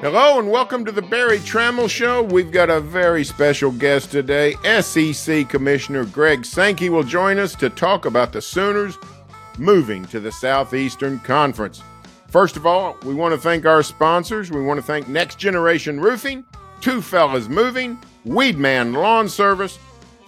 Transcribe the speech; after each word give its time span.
Hello 0.00 0.38
and 0.38 0.50
welcome 0.50 0.86
to 0.86 0.92
the 0.92 1.02
Berry 1.02 1.36
Tramel 1.40 1.90
Show. 1.90 2.22
We've 2.22 2.50
got 2.50 2.70
a 2.70 2.80
very 2.80 3.22
special 3.22 3.70
guest 3.70 4.10
today. 4.10 4.54
SEC 4.80 5.46
Commissioner 5.50 6.06
Greg 6.06 6.46
Sankey 6.46 6.88
will 6.88 7.02
join 7.02 7.38
us 7.38 7.54
to 7.56 7.68
talk 7.68 8.06
about 8.06 8.32
the 8.32 8.40
Sooners 8.40 8.96
moving 9.58 10.06
to 10.06 10.18
the 10.18 10.32
Southeastern 10.32 11.18
Conference. 11.18 11.82
First 12.28 12.56
of 12.56 12.64
all, 12.64 12.96
we 13.04 13.12
want 13.12 13.34
to 13.34 13.40
thank 13.40 13.66
our 13.66 13.82
sponsors. 13.82 14.50
We 14.50 14.62
want 14.62 14.80
to 14.80 14.86
thank 14.86 15.06
Next 15.06 15.38
Generation 15.38 16.00
Roofing, 16.00 16.46
Two 16.80 17.02
Fellas 17.02 17.48
Moving, 17.48 17.98
Weedman 18.24 18.94
Lawn 18.94 19.28
Service, 19.28 19.78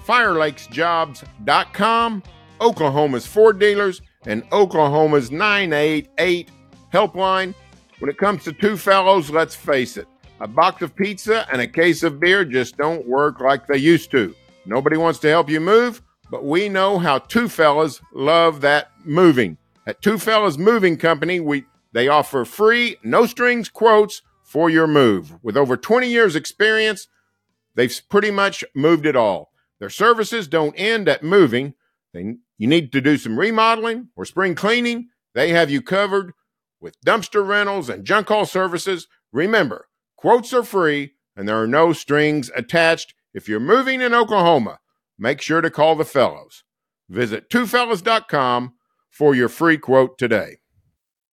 FireLakesJobs.com, 0.04 2.22
Oklahoma's 2.60 3.26
Ford 3.26 3.58
Dealers, 3.58 4.02
and 4.26 4.42
Oklahoma's 4.52 5.30
988 5.30 6.50
Helpline. 6.92 7.54
When 8.02 8.10
it 8.10 8.18
comes 8.18 8.42
to 8.42 8.52
Two 8.52 8.76
Fellas, 8.76 9.30
let's 9.30 9.54
face 9.54 9.96
it, 9.96 10.08
a 10.40 10.48
box 10.48 10.82
of 10.82 10.96
pizza 10.96 11.46
and 11.52 11.62
a 11.62 11.68
case 11.68 12.02
of 12.02 12.18
beer 12.18 12.44
just 12.44 12.76
don't 12.76 13.06
work 13.06 13.38
like 13.38 13.68
they 13.68 13.76
used 13.76 14.10
to. 14.10 14.34
Nobody 14.66 14.96
wants 14.96 15.20
to 15.20 15.28
help 15.28 15.48
you 15.48 15.60
move, 15.60 16.02
but 16.28 16.44
we 16.44 16.68
know 16.68 16.98
how 16.98 17.18
two 17.18 17.48
fellas 17.48 18.00
love 18.12 18.60
that 18.62 18.90
moving. 19.04 19.56
At 19.86 20.02
Two 20.02 20.18
Fellas 20.18 20.58
Moving 20.58 20.96
Company, 20.96 21.38
we 21.38 21.64
they 21.92 22.08
offer 22.08 22.44
free, 22.44 22.96
no 23.04 23.24
strings 23.24 23.68
quotes 23.68 24.22
for 24.42 24.68
your 24.68 24.88
move. 24.88 25.36
With 25.40 25.56
over 25.56 25.76
20 25.76 26.08
years 26.08 26.34
experience, 26.34 27.06
they've 27.76 27.96
pretty 28.08 28.32
much 28.32 28.64
moved 28.74 29.06
it 29.06 29.14
all. 29.14 29.52
Their 29.78 29.90
services 29.90 30.48
don't 30.48 30.74
end 30.74 31.08
at 31.08 31.22
moving. 31.22 31.74
They, 32.12 32.34
you 32.58 32.66
need 32.66 32.90
to 32.94 33.00
do 33.00 33.16
some 33.16 33.38
remodeling 33.38 34.08
or 34.16 34.24
spring 34.24 34.56
cleaning. 34.56 35.10
They 35.34 35.50
have 35.50 35.70
you 35.70 35.80
covered 35.80 36.32
with 36.82 37.00
dumpster 37.00 37.46
rentals 37.46 37.88
and 37.88 38.04
junk 38.04 38.28
haul 38.28 38.44
services. 38.44 39.06
Remember, 39.32 39.88
quotes 40.16 40.52
are 40.52 40.64
free 40.64 41.14
and 41.36 41.48
there 41.48 41.60
are 41.60 41.66
no 41.66 41.92
strings 41.92 42.50
attached. 42.54 43.14
If 43.32 43.48
you're 43.48 43.60
moving 43.60 44.00
in 44.00 44.12
Oklahoma, 44.12 44.80
make 45.18 45.40
sure 45.40 45.60
to 45.60 45.70
call 45.70 45.94
the 45.94 46.04
fellows. 46.04 46.64
Visit 47.08 47.48
twofellas.com 47.48 48.74
for 49.08 49.34
your 49.34 49.48
free 49.48 49.78
quote 49.78 50.18
today. 50.18 50.58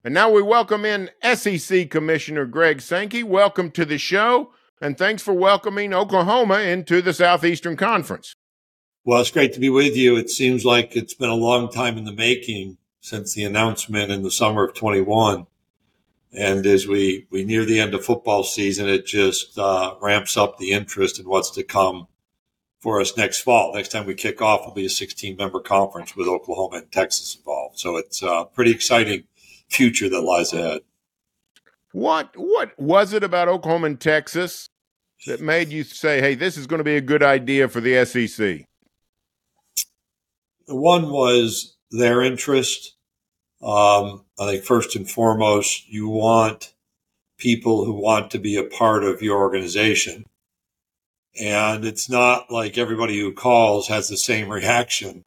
And 0.03 0.13
now 0.13 0.31
we 0.31 0.43
welcome 0.43 0.85
in 0.85 1.11
SEC 1.23 1.89
Commissioner 1.91 2.47
Greg 2.47 2.81
Sankey. 2.81 3.23
Welcome 3.23 3.71
to 3.73 3.85
the 3.85 3.99
show, 3.99 4.53
and 4.81 4.99
thanks 4.99 5.23
for 5.23 5.33
welcoming 5.33 5.95
Oklahoma 5.95 6.61
into 6.61 7.01
the 7.01 7.15
Southeastern 7.15 7.77
Conference. 7.77 8.35
Well, 9.05 9.21
it's 9.21 9.31
great 9.31 9.53
to 9.55 9.61
be 9.61 9.71
with 9.71 9.97
you. 9.97 10.17
It 10.17 10.31
seems 10.31 10.65
like 10.65 10.95
it's 10.95 11.15
been 11.15 11.31
a 11.31 11.35
long 11.35 11.71
time 11.71 11.97
in 11.97 12.05
the 12.05 12.13
making 12.13 12.77
since 13.05 13.35
the 13.35 13.45
announcement 13.45 14.11
in 14.11 14.23
the 14.23 14.31
summer 14.31 14.65
of 14.65 14.73
21. 14.73 15.47
And 16.33 16.65
as 16.65 16.87
we, 16.87 17.27
we 17.29 17.45
near 17.45 17.67
the 17.67 17.79
end 17.79 17.93
of 17.93 18.03
football 18.03 18.45
season, 18.45 18.89
it 18.89 19.05
just 19.05 19.59
uh, 19.59 19.95
ramps 20.01 20.39
up 20.39 20.57
the 20.57 20.73
interest 20.73 21.21
in 21.21 21.29
what's 21.29 21.51
to 21.51 21.63
come 21.63 22.09
for 22.81 23.03
us 23.03 23.15
next 23.15 23.41
fall. 23.41 23.75
Next 23.75 23.91
time 23.91 24.07
we 24.07 24.15
kick 24.15 24.41
off 24.41 24.65
will 24.65 24.73
be 24.73 24.87
a 24.87 24.89
16 24.89 25.37
member 25.37 25.61
conference 25.61 26.17
with 26.17 26.29
Oklahoma 26.29 26.79
and 26.79 26.91
Texas 26.91 27.37
involved. 27.37 27.79
So 27.79 27.99
it's 27.99 28.23
a 28.23 28.49
pretty 28.55 28.71
exciting 28.71 29.25
future 29.69 30.09
that 30.09 30.23
lies 30.23 30.55
ahead. 30.55 30.81
What 31.93 32.31
what 32.37 32.73
was 32.81 33.13
it 33.13 33.23
about 33.23 33.49
Oklahoma 33.49 33.87
and 33.87 34.01
Texas 34.01 34.71
that 35.27 35.43
made 35.43 35.69
you 35.69 35.85
say, 35.85 36.21
"Hey, 36.23 36.35
this 36.35 36.57
is 36.57 36.67
going 36.67 36.79
to 36.79 36.85
be 36.85 36.97
a 36.97 37.03
good 37.03 37.23
idea 37.23 37.69
for 37.69 37.81
the 37.81 38.05
SEC"? 38.05 38.67
One 40.67 41.11
was 41.11 41.77
their 41.91 42.21
interest 42.23 42.94
um, 43.65 44.25
I 44.39 44.47
think 44.47 44.65
first 44.65 44.95
and 44.95 45.11
foremost, 45.11 45.89
you 45.89 46.09
want 46.09 46.75
people 47.39 47.85
who 47.85 47.95
want 47.95 48.31
to 48.31 48.39
be 48.39 48.57
a 48.57 48.65
part 48.65 49.05
of 49.05 49.23
your 49.23 49.39
organization. 49.39 50.27
And 51.41 51.85
it's 51.85 52.09
not 52.09 52.51
like 52.51 52.77
everybody 52.77 53.19
who 53.19 53.33
calls 53.33 53.89
has 53.89 54.09
the 54.09 54.17
same 54.17 54.51
reaction. 54.51 55.25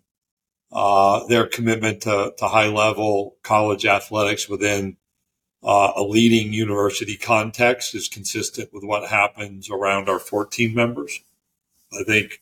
Uh, 0.71 1.25
their 1.27 1.47
commitment 1.47 2.01
to, 2.01 2.33
to 2.37 2.47
high 2.47 2.67
level 2.67 3.37
college 3.41 3.85
athletics 3.85 4.47
within 4.47 4.97
uh, 5.63 5.93
a 5.95 6.03
leading 6.03 6.53
university 6.53 7.17
context 7.17 7.95
is 7.95 8.07
consistent 8.07 8.69
with 8.71 8.83
what 8.83 9.09
happens 9.09 9.69
around 9.69 10.07
our 10.07 10.19
14 10.19 10.75
members. 10.75 11.21
I 11.91 12.03
think 12.03 12.41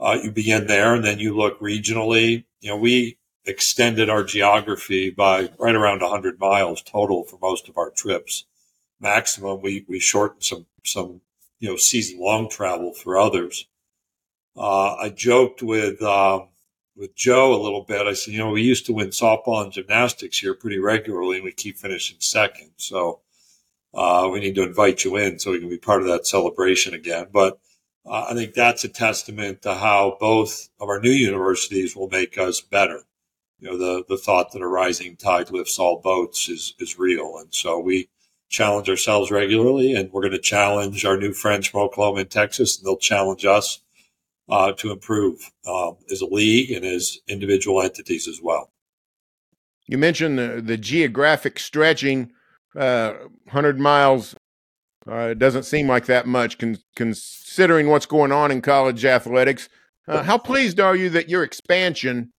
uh, 0.00 0.18
you 0.22 0.30
begin 0.30 0.66
there 0.66 0.94
and 0.94 1.04
then 1.04 1.18
you 1.18 1.36
look 1.36 1.60
regionally. 1.60 2.44
You 2.60 2.70
know, 2.70 2.76
we 2.76 3.17
extended 3.48 4.10
our 4.10 4.22
geography 4.22 5.08
by 5.08 5.48
right 5.58 5.74
around 5.74 6.02
100 6.02 6.38
miles 6.38 6.82
total 6.82 7.24
for 7.24 7.38
most 7.40 7.68
of 7.68 7.78
our 7.78 7.90
trips. 7.90 8.44
Maximum, 9.00 9.62
we, 9.62 9.86
we 9.88 9.98
shortened 9.98 10.44
some, 10.44 10.66
some, 10.84 11.22
you 11.58 11.68
know, 11.68 11.76
season 11.76 12.20
long 12.20 12.50
travel 12.50 12.92
for 12.92 13.16
others. 13.16 13.66
Uh, 14.54 14.94
I 14.96 15.08
joked 15.08 15.62
with, 15.62 16.02
um, 16.02 16.48
with 16.94 17.14
Joe 17.14 17.54
a 17.54 17.62
little 17.62 17.82
bit. 17.82 18.06
I 18.06 18.12
said, 18.12 18.34
you 18.34 18.38
know, 18.38 18.50
we 18.50 18.62
used 18.62 18.84
to 18.86 18.92
win 18.92 19.08
softball 19.08 19.62
and 19.62 19.72
gymnastics 19.72 20.38
here 20.38 20.54
pretty 20.54 20.78
regularly 20.78 21.36
and 21.36 21.44
we 21.44 21.52
keep 21.52 21.78
finishing 21.78 22.18
second. 22.20 22.72
So, 22.76 23.20
uh, 23.94 24.28
we 24.30 24.40
need 24.40 24.56
to 24.56 24.64
invite 24.64 25.04
you 25.04 25.16
in 25.16 25.38
so 25.38 25.52
we 25.52 25.60
can 25.60 25.70
be 25.70 25.78
part 25.78 26.02
of 26.02 26.08
that 26.08 26.26
celebration 26.26 26.92
again. 26.92 27.28
But, 27.32 27.58
uh, 28.04 28.26
I 28.28 28.34
think 28.34 28.52
that's 28.52 28.84
a 28.84 28.88
testament 28.88 29.62
to 29.62 29.74
how 29.74 30.18
both 30.20 30.68
of 30.80 30.88
our 30.88 31.00
new 31.00 31.10
universities 31.10 31.96
will 31.96 32.08
make 32.08 32.36
us 32.36 32.60
better 32.60 33.04
you 33.58 33.68
know, 33.68 33.76
the, 33.76 34.04
the 34.08 34.16
thought 34.16 34.52
that 34.52 34.62
a 34.62 34.66
rising 34.66 35.16
tide 35.16 35.50
lifts 35.50 35.78
all 35.78 36.00
boats 36.00 36.48
is, 36.48 36.74
is 36.78 36.98
real. 36.98 37.38
And 37.38 37.52
so 37.52 37.78
we 37.78 38.08
challenge 38.48 38.88
ourselves 38.88 39.30
regularly 39.30 39.94
and 39.94 40.10
we're 40.12 40.22
going 40.22 40.32
to 40.32 40.38
challenge 40.38 41.04
our 41.04 41.16
new 41.16 41.32
friends 41.32 41.66
from 41.66 41.80
Oklahoma 41.80 42.20
and 42.20 42.30
Texas 42.30 42.78
and 42.78 42.86
they'll 42.86 42.96
challenge 42.96 43.44
us 43.44 43.80
uh, 44.48 44.72
to 44.72 44.90
improve 44.90 45.50
um, 45.66 45.96
as 46.10 46.20
a 46.20 46.26
league 46.26 46.70
and 46.70 46.84
as 46.84 47.18
individual 47.28 47.82
entities 47.82 48.26
as 48.26 48.40
well. 48.42 48.70
You 49.86 49.98
mentioned 49.98 50.38
the, 50.38 50.62
the 50.64 50.76
geographic 50.76 51.58
stretching, 51.58 52.32
uh, 52.76 53.14
100 53.44 53.78
miles. 53.78 54.34
Uh, 55.10 55.30
it 55.30 55.38
doesn't 55.38 55.64
seem 55.64 55.88
like 55.88 56.06
that 56.06 56.26
much 56.26 56.58
con- 56.58 56.78
considering 56.94 57.88
what's 57.88 58.06
going 58.06 58.32
on 58.32 58.50
in 58.50 58.60
college 58.60 59.04
athletics. 59.04 59.68
Uh, 60.06 60.22
how 60.22 60.38
pleased 60.38 60.80
are 60.80 60.96
you 60.96 61.10
that 61.10 61.28
your 61.28 61.42
expansion 61.42 62.32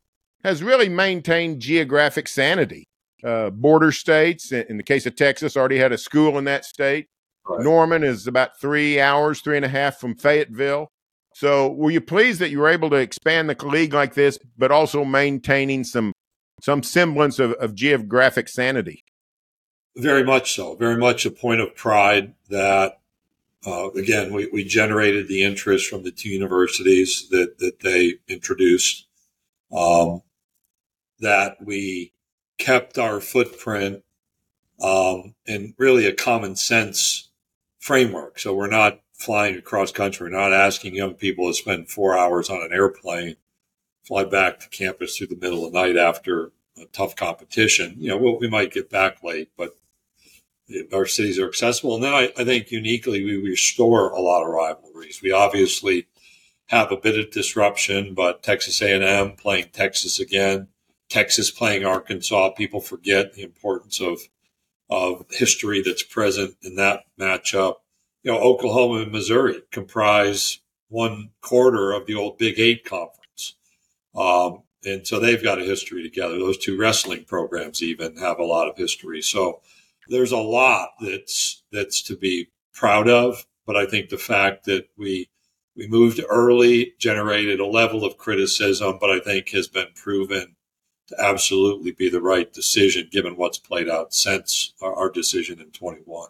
has 0.44 0.62
really 0.62 0.88
maintained 0.88 1.60
geographic 1.60 2.28
sanity. 2.28 2.86
Uh, 3.24 3.50
border 3.50 3.90
states, 3.90 4.52
in 4.52 4.76
the 4.76 4.82
case 4.82 5.04
of 5.04 5.16
Texas, 5.16 5.56
already 5.56 5.78
had 5.78 5.92
a 5.92 5.98
school 5.98 6.38
in 6.38 6.44
that 6.44 6.64
state. 6.64 7.08
Right. 7.48 7.64
Norman 7.64 8.04
is 8.04 8.26
about 8.26 8.60
three 8.60 9.00
hours, 9.00 9.40
three 9.40 9.56
and 9.56 9.64
a 9.64 9.68
half 9.68 9.98
from 9.98 10.14
Fayetteville. 10.14 10.88
So, 11.34 11.72
were 11.72 11.90
you 11.90 12.00
pleased 12.00 12.40
that 12.40 12.50
you 12.50 12.58
were 12.60 12.68
able 12.68 12.90
to 12.90 12.96
expand 12.96 13.48
the 13.48 13.66
league 13.66 13.92
like 13.92 14.14
this, 14.14 14.38
but 14.56 14.70
also 14.70 15.04
maintaining 15.04 15.84
some 15.84 16.12
some 16.60 16.82
semblance 16.82 17.38
of, 17.38 17.52
of 17.52 17.74
geographic 17.74 18.48
sanity? 18.48 19.04
Very 19.96 20.24
much 20.24 20.54
so. 20.54 20.74
Very 20.74 20.96
much 20.96 21.26
a 21.26 21.30
point 21.30 21.60
of 21.60 21.74
pride 21.74 22.34
that, 22.50 22.98
uh, 23.66 23.90
again, 23.92 24.32
we, 24.32 24.48
we 24.52 24.64
generated 24.64 25.28
the 25.28 25.42
interest 25.42 25.88
from 25.88 26.02
the 26.02 26.10
two 26.10 26.28
universities 26.28 27.28
that 27.30 27.58
that 27.58 27.80
they 27.80 28.14
introduced. 28.28 29.06
Um, 29.72 30.22
that 31.20 31.56
we 31.64 32.12
kept 32.58 32.98
our 32.98 33.20
footprint 33.20 34.02
um, 34.80 35.34
in 35.46 35.74
really 35.78 36.06
a 36.06 36.14
common 36.14 36.56
sense 36.56 37.28
framework. 37.78 38.38
So 38.38 38.54
we're 38.54 38.68
not 38.68 39.00
flying 39.12 39.56
across 39.56 39.90
country. 39.90 40.28
We're 40.28 40.36
not 40.36 40.52
asking 40.52 40.94
young 40.94 41.14
people 41.14 41.48
to 41.48 41.54
spend 41.54 41.88
four 41.88 42.16
hours 42.16 42.50
on 42.50 42.62
an 42.62 42.72
airplane, 42.72 43.36
fly 44.04 44.24
back 44.24 44.60
to 44.60 44.68
campus 44.68 45.16
through 45.16 45.28
the 45.28 45.36
middle 45.36 45.66
of 45.66 45.72
the 45.72 45.80
night 45.80 45.96
after 45.96 46.52
a 46.80 46.84
tough 46.92 47.16
competition. 47.16 47.96
You 47.98 48.10
know, 48.10 48.18
well, 48.18 48.38
we 48.38 48.48
might 48.48 48.72
get 48.72 48.90
back 48.90 49.22
late, 49.22 49.50
but 49.56 49.76
our 50.92 51.06
cities 51.06 51.38
are 51.38 51.48
accessible. 51.48 51.94
And 51.94 52.04
then 52.04 52.14
I, 52.14 52.32
I 52.36 52.44
think 52.44 52.70
uniquely 52.70 53.24
we 53.24 53.36
restore 53.36 54.10
a 54.10 54.20
lot 54.20 54.42
of 54.42 54.50
rivalries. 54.50 55.20
We 55.22 55.32
obviously 55.32 56.06
have 56.66 56.92
a 56.92 56.96
bit 56.96 57.18
of 57.18 57.30
disruption, 57.30 58.14
but 58.14 58.42
Texas 58.42 58.80
A&M 58.82 59.32
playing 59.32 59.70
Texas 59.72 60.20
again 60.20 60.68
Texas 61.08 61.50
playing 61.50 61.84
Arkansas, 61.84 62.50
people 62.50 62.80
forget 62.80 63.32
the 63.32 63.42
importance 63.42 64.00
of 64.00 64.20
of 64.90 65.26
history 65.30 65.82
that's 65.82 66.02
present 66.02 66.56
in 66.62 66.76
that 66.76 67.04
matchup. 67.20 67.76
You 68.22 68.32
know, 68.32 68.38
Oklahoma 68.38 69.02
and 69.02 69.12
Missouri 69.12 69.60
comprise 69.70 70.60
one 70.88 71.30
quarter 71.42 71.92
of 71.92 72.06
the 72.06 72.14
old 72.14 72.38
Big 72.38 72.58
Eight 72.58 72.84
conference. 72.84 73.54
Um, 74.14 74.62
and 74.84 75.06
so 75.06 75.20
they've 75.20 75.42
got 75.42 75.60
a 75.60 75.64
history 75.64 76.02
together. 76.02 76.38
Those 76.38 76.58
two 76.58 76.78
wrestling 76.78 77.24
programs 77.24 77.82
even 77.82 78.16
have 78.16 78.38
a 78.38 78.44
lot 78.44 78.68
of 78.68 78.78
history. 78.78 79.20
So 79.20 79.60
there's 80.08 80.32
a 80.32 80.38
lot 80.38 80.90
that's 81.00 81.62
that's 81.70 82.00
to 82.02 82.16
be 82.16 82.48
proud 82.72 83.08
of. 83.08 83.44
But 83.66 83.76
I 83.76 83.86
think 83.86 84.08
the 84.08 84.18
fact 84.18 84.64
that 84.64 84.88
we 84.96 85.28
we 85.76 85.86
moved 85.86 86.20
early 86.28 86.94
generated 86.98 87.60
a 87.60 87.66
level 87.66 88.04
of 88.04 88.16
criticism, 88.16 88.98
but 89.00 89.10
I 89.10 89.20
think 89.20 89.50
has 89.50 89.68
been 89.68 89.88
proven 89.94 90.56
to 91.08 91.20
absolutely 91.20 91.90
be 91.92 92.08
the 92.08 92.20
right 92.20 92.52
decision 92.52 93.08
given 93.10 93.36
what's 93.36 93.58
played 93.58 93.88
out 93.88 94.12
since 94.14 94.72
our, 94.80 94.94
our 94.94 95.10
decision 95.10 95.60
in 95.60 95.70
21. 95.70 96.28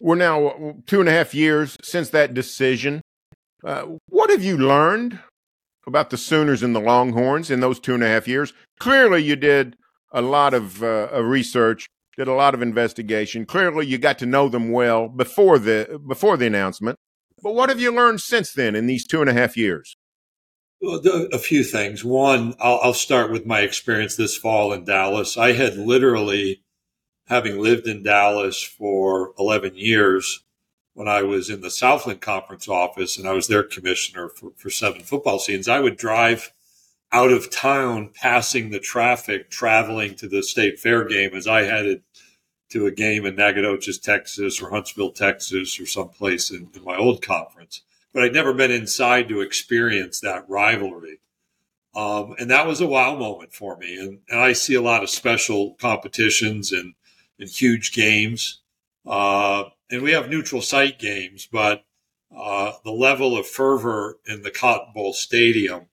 we're 0.00 0.14
now 0.14 0.46
uh, 0.46 0.72
two 0.86 1.00
and 1.00 1.08
a 1.08 1.12
half 1.12 1.34
years 1.34 1.76
since 1.82 2.10
that 2.10 2.34
decision. 2.34 3.00
Uh, 3.64 3.86
what 4.08 4.30
have 4.30 4.42
you 4.42 4.56
learned 4.58 5.20
about 5.86 6.10
the 6.10 6.16
Sooners 6.18 6.62
and 6.62 6.74
the 6.74 6.80
Longhorns 6.80 7.50
in 7.50 7.60
those 7.60 7.80
two 7.80 7.94
and 7.94 8.04
a 8.04 8.08
half 8.08 8.28
years? 8.28 8.52
Clearly, 8.78 9.22
you 9.22 9.36
did 9.36 9.76
a 10.12 10.22
lot 10.22 10.54
of 10.54 10.82
uh, 10.82 11.22
research, 11.22 11.86
did 12.16 12.28
a 12.28 12.34
lot 12.34 12.54
of 12.54 12.62
investigation. 12.62 13.46
Clearly, 13.46 13.86
you 13.86 13.98
got 13.98 14.18
to 14.18 14.26
know 14.26 14.48
them 14.48 14.70
well 14.70 15.08
before 15.08 15.58
the 15.58 16.00
before 16.06 16.36
the 16.36 16.46
announcement. 16.46 16.98
But 17.42 17.54
what 17.54 17.68
have 17.68 17.80
you 17.80 17.92
learned 17.92 18.20
since 18.20 18.52
then 18.52 18.74
in 18.74 18.86
these 18.86 19.06
two 19.06 19.20
and 19.20 19.28
a 19.28 19.34
half 19.34 19.56
years? 19.56 19.96
A 20.86 21.38
few 21.38 21.64
things. 21.64 22.04
One, 22.04 22.54
I'll, 22.60 22.78
I'll 22.82 22.94
start 22.94 23.30
with 23.30 23.46
my 23.46 23.60
experience 23.60 24.16
this 24.16 24.36
fall 24.36 24.72
in 24.72 24.84
Dallas. 24.84 25.36
I 25.36 25.52
had 25.52 25.76
literally, 25.76 26.62
having 27.26 27.58
lived 27.58 27.86
in 27.86 28.02
Dallas 28.02 28.62
for 28.62 29.32
11 29.38 29.76
years, 29.76 30.44
when 30.94 31.08
I 31.08 31.22
was 31.22 31.50
in 31.50 31.60
the 31.60 31.70
Southland 31.70 32.20
Conference 32.20 32.68
office 32.68 33.18
and 33.18 33.28
I 33.28 33.32
was 33.32 33.48
their 33.48 33.62
commissioner 33.62 34.28
for, 34.28 34.52
for 34.56 34.70
seven 34.70 35.02
football 35.02 35.38
seasons, 35.38 35.68
I 35.68 35.80
would 35.80 35.96
drive 35.96 36.52
out 37.12 37.30
of 37.30 37.50
town 37.50 38.10
passing 38.14 38.70
the 38.70 38.80
traffic 38.80 39.50
traveling 39.50 40.14
to 40.16 40.28
the 40.28 40.42
state 40.42 40.78
fair 40.78 41.04
game 41.04 41.34
as 41.34 41.46
I 41.46 41.62
headed 41.62 42.02
to 42.70 42.86
a 42.86 42.90
game 42.90 43.26
in 43.26 43.36
Nacogdoches, 43.36 43.98
Texas 43.98 44.60
or 44.60 44.70
Huntsville, 44.70 45.12
Texas 45.12 45.78
or 45.78 45.86
someplace 45.86 46.50
in, 46.50 46.70
in 46.74 46.84
my 46.84 46.96
old 46.96 47.22
conference. 47.22 47.82
But 48.14 48.22
I'd 48.22 48.32
never 48.32 48.54
been 48.54 48.70
inside 48.70 49.28
to 49.28 49.42
experience 49.42 50.20
that 50.20 50.48
rivalry. 50.48 51.18
Um, 51.94 52.34
and 52.38 52.50
that 52.50 52.66
was 52.66 52.80
a 52.80 52.86
wow 52.86 53.16
moment 53.16 53.52
for 53.52 53.76
me. 53.76 53.98
And, 53.98 54.20
and, 54.28 54.40
I 54.40 54.52
see 54.52 54.74
a 54.74 54.82
lot 54.82 55.02
of 55.02 55.10
special 55.10 55.74
competitions 55.80 56.72
and, 56.72 56.94
and 57.38 57.48
huge 57.48 57.92
games. 57.92 58.62
Uh, 59.06 59.64
and 59.90 60.02
we 60.02 60.12
have 60.12 60.30
neutral 60.30 60.62
site 60.62 60.98
games, 60.98 61.46
but 61.50 61.84
uh, 62.36 62.72
the 62.84 62.90
level 62.90 63.36
of 63.36 63.46
fervor 63.46 64.18
in 64.26 64.42
the 64.42 64.50
Cotton 64.50 64.92
Bowl 64.92 65.12
Stadium 65.12 65.86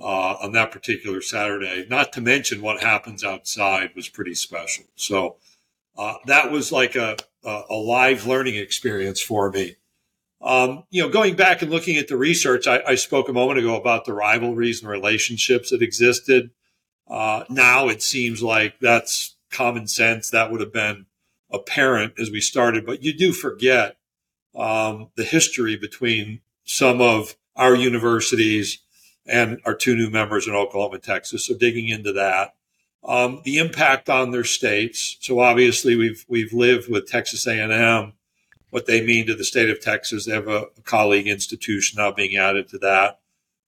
uh, 0.00 0.36
on 0.42 0.52
that 0.52 0.70
particular 0.70 1.20
Saturday, 1.20 1.86
not 1.88 2.12
to 2.12 2.20
mention 2.20 2.62
what 2.62 2.82
happens 2.82 3.24
outside, 3.24 3.90
was 3.94 4.08
pretty 4.08 4.34
special. 4.34 4.84
So 4.96 5.36
uh, 5.96 6.14
that 6.26 6.50
was 6.50 6.72
like 6.72 6.96
a, 6.96 7.16
a, 7.44 7.74
live 7.74 8.26
learning 8.26 8.56
experience 8.56 9.20
for 9.20 9.50
me. 9.50 9.76
Um, 10.40 10.84
you 10.90 11.02
know, 11.02 11.08
going 11.08 11.34
back 11.34 11.62
and 11.62 11.70
looking 11.70 11.96
at 11.96 12.08
the 12.08 12.16
research, 12.16 12.66
I, 12.68 12.80
I, 12.86 12.94
spoke 12.94 13.28
a 13.28 13.32
moment 13.32 13.58
ago 13.58 13.74
about 13.74 14.04
the 14.04 14.12
rivalries 14.12 14.80
and 14.80 14.88
relationships 14.88 15.70
that 15.70 15.82
existed. 15.82 16.50
Uh, 17.08 17.42
now 17.50 17.88
it 17.88 18.02
seems 18.02 18.40
like 18.40 18.78
that's 18.80 19.36
common 19.50 19.88
sense. 19.88 20.30
That 20.30 20.52
would 20.52 20.60
have 20.60 20.72
been 20.72 21.06
apparent 21.50 22.14
as 22.20 22.30
we 22.30 22.40
started, 22.40 22.86
but 22.86 23.02
you 23.02 23.16
do 23.16 23.32
forget 23.32 23.96
um, 24.54 25.08
the 25.16 25.24
history 25.24 25.76
between 25.76 26.40
some 26.64 27.00
of 27.00 27.36
our 27.56 27.74
universities 27.74 28.78
and 29.26 29.60
our 29.64 29.74
two 29.74 29.96
new 29.96 30.10
members 30.10 30.46
in 30.46 30.54
Oklahoma 30.54 30.94
and 30.94 31.02
Texas. 31.02 31.46
So 31.46 31.56
digging 31.56 31.88
into 31.88 32.12
that, 32.12 32.54
um, 33.04 33.40
the 33.44 33.58
impact 33.58 34.08
on 34.08 34.30
their 34.30 34.44
states. 34.44 35.16
So 35.20 35.40
obviously 35.40 35.96
we've 35.96 36.24
we've 36.28 36.52
lived 36.52 36.90
with 36.90 37.08
Texas 37.08 37.46
A&M, 37.46 38.12
what 38.70 38.86
they 38.86 39.04
mean 39.04 39.26
to 39.26 39.34
the 39.34 39.44
state 39.44 39.70
of 39.70 39.80
Texas. 39.80 40.26
They 40.26 40.32
have 40.32 40.48
a, 40.48 40.66
a 40.76 40.82
colleague 40.84 41.26
institution 41.26 41.96
now 41.98 42.12
being 42.12 42.36
added 42.36 42.68
to 42.68 42.78
that. 42.78 43.20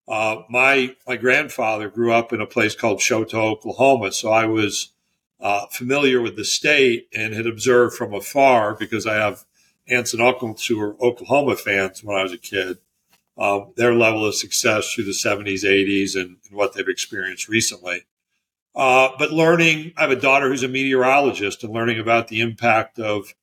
Uh, 0.08 0.42
my 0.48 0.96
my 1.06 1.16
grandfather 1.16 1.88
grew 1.88 2.12
up 2.12 2.32
in 2.32 2.40
a 2.40 2.46
place 2.46 2.74
called 2.74 2.98
Chouteau, 2.98 3.52
Oklahoma, 3.52 4.12
so 4.12 4.30
I 4.30 4.46
was 4.46 4.92
uh, 5.40 5.66
familiar 5.66 6.20
with 6.20 6.36
the 6.36 6.44
state 6.44 7.08
and 7.14 7.32
had 7.32 7.46
observed 7.46 7.94
from 7.94 8.12
afar 8.12 8.74
because 8.74 9.06
I 9.06 9.14
have 9.14 9.44
aunts 9.88 10.12
and 10.12 10.22
uncles 10.22 10.66
who 10.66 10.78
were 10.78 10.96
Oklahoma 11.00 11.56
fans 11.56 12.02
when 12.02 12.16
I 12.16 12.22
was 12.22 12.32
a 12.32 12.38
kid 12.38 12.78
um, 13.40 13.72
their 13.76 13.94
level 13.94 14.26
of 14.26 14.34
success 14.34 14.92
through 14.92 15.04
the 15.04 15.12
70s, 15.12 15.64
80s, 15.64 16.14
and, 16.14 16.36
and 16.46 16.56
what 16.56 16.74
they've 16.74 16.86
experienced 16.86 17.48
recently. 17.48 18.02
Uh, 18.74 19.08
but 19.18 19.32
learning, 19.32 19.92
I 19.96 20.02
have 20.02 20.10
a 20.10 20.16
daughter 20.16 20.48
who's 20.48 20.62
a 20.62 20.68
meteorologist, 20.68 21.64
and 21.64 21.72
learning 21.72 21.98
about 21.98 22.28
the 22.28 22.42
impact 22.42 22.98
of 22.98 23.34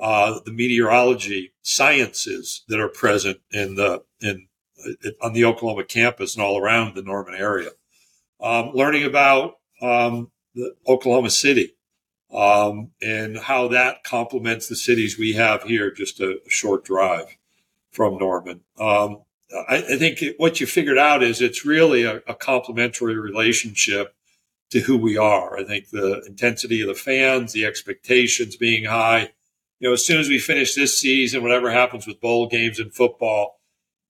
uh, 0.00 0.40
the 0.44 0.52
meteorology 0.52 1.52
sciences 1.62 2.64
that 2.68 2.80
are 2.80 2.88
present 2.88 3.40
in 3.52 3.74
the 3.74 4.02
in 4.20 4.48
uh, 4.84 5.10
on 5.22 5.32
the 5.32 5.44
Oklahoma 5.44 5.84
campus 5.84 6.34
and 6.34 6.42
all 6.42 6.58
around 6.58 6.94
the 6.94 7.02
Norman 7.02 7.34
area. 7.34 7.70
Um, 8.40 8.70
learning 8.72 9.04
about 9.04 9.58
um, 9.82 10.30
the 10.54 10.74
Oklahoma 10.88 11.30
City 11.30 11.74
um, 12.32 12.90
and 13.02 13.36
how 13.38 13.68
that 13.68 14.04
complements 14.04 14.68
the 14.68 14.76
cities 14.76 15.18
we 15.18 15.34
have 15.34 15.64
here, 15.64 15.90
just 15.90 16.20
a, 16.20 16.38
short 16.48 16.84
drive 16.84 17.36
from 17.90 18.18
Norman. 18.18 18.60
Um, 18.78 19.22
I, 19.68 19.76
I, 19.76 19.96
think 19.96 20.22
what 20.38 20.60
you 20.60 20.66
figured 20.66 20.98
out 20.98 21.22
is 21.22 21.40
it's 21.40 21.66
really 21.66 22.04
a, 22.04 22.22
a 22.28 22.34
complementary 22.34 23.18
relationship 23.18 24.14
to 24.70 24.80
who 24.80 24.96
we 24.96 25.16
are. 25.16 25.58
I 25.58 25.64
think 25.64 25.90
the 25.90 26.22
intensity 26.26 26.80
of 26.80 26.86
the 26.86 26.94
fans, 26.94 27.52
the 27.52 27.66
expectations 27.66 28.56
being 28.56 28.84
high. 28.84 29.32
You 29.80 29.88
know, 29.88 29.94
as 29.94 30.04
soon 30.04 30.20
as 30.20 30.28
we 30.28 30.38
finish 30.38 30.74
this 30.74 31.00
season, 31.00 31.42
whatever 31.42 31.70
happens 31.70 32.06
with 32.06 32.20
bowl 32.20 32.46
games 32.46 32.78
and 32.78 32.94
football, 32.94 33.60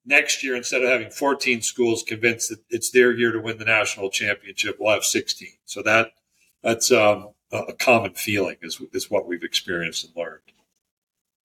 next 0.05 0.43
year, 0.43 0.57
instead 0.57 0.83
of 0.83 0.89
having 0.89 1.11
14 1.11 1.63
schools 1.63 2.03
convinced 2.03 2.51
that 2.51 2.59
it's 2.69 2.91
their 2.91 3.13
year 3.13 3.33
to 3.33 3.41
win 3.41 3.59
the 3.59 3.65
national 3.65 4.11
championship, 4.11 4.77
we'll 4.79 4.93
have 4.93 5.05
16. 5.05 5.49
So 5.65 5.83
that 5.83 6.13
that's 6.63 6.93
um, 6.93 7.31
a 7.53 7.73
common 7.73 8.15
feeling 8.15 8.57
is, 8.63 8.81
is 8.93 9.11
what 9.11 9.27
we've 9.27 9.43
experienced 9.43 10.05
and 10.05 10.17
learned. 10.17 10.43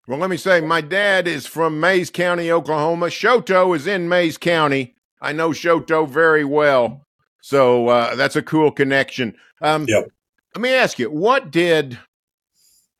Well, 0.07 0.19
let 0.19 0.29
me 0.29 0.37
say, 0.37 0.61
my 0.61 0.81
dad 0.81 1.27
is 1.27 1.47
from 1.47 1.79
Mayes 1.79 2.11
County, 2.11 2.51
Oklahoma. 2.51 3.07
Chouteau 3.07 3.75
is 3.75 3.87
in 3.87 4.07
Mayes 4.07 4.37
County. 4.37 4.95
I 5.19 5.31
know 5.31 5.49
Chouteau 5.49 6.07
very 6.07 6.45
well. 6.45 7.05
So 7.41 7.87
uh, 7.87 8.15
that's 8.15 8.35
a 8.35 8.41
cool 8.41 8.71
connection. 8.71 9.35
Um, 9.61 9.85
yep. 9.87 10.09
Let 10.53 10.61
me 10.61 10.73
ask 10.73 10.99
you, 10.99 11.09
what 11.09 11.49
did, 11.51 11.97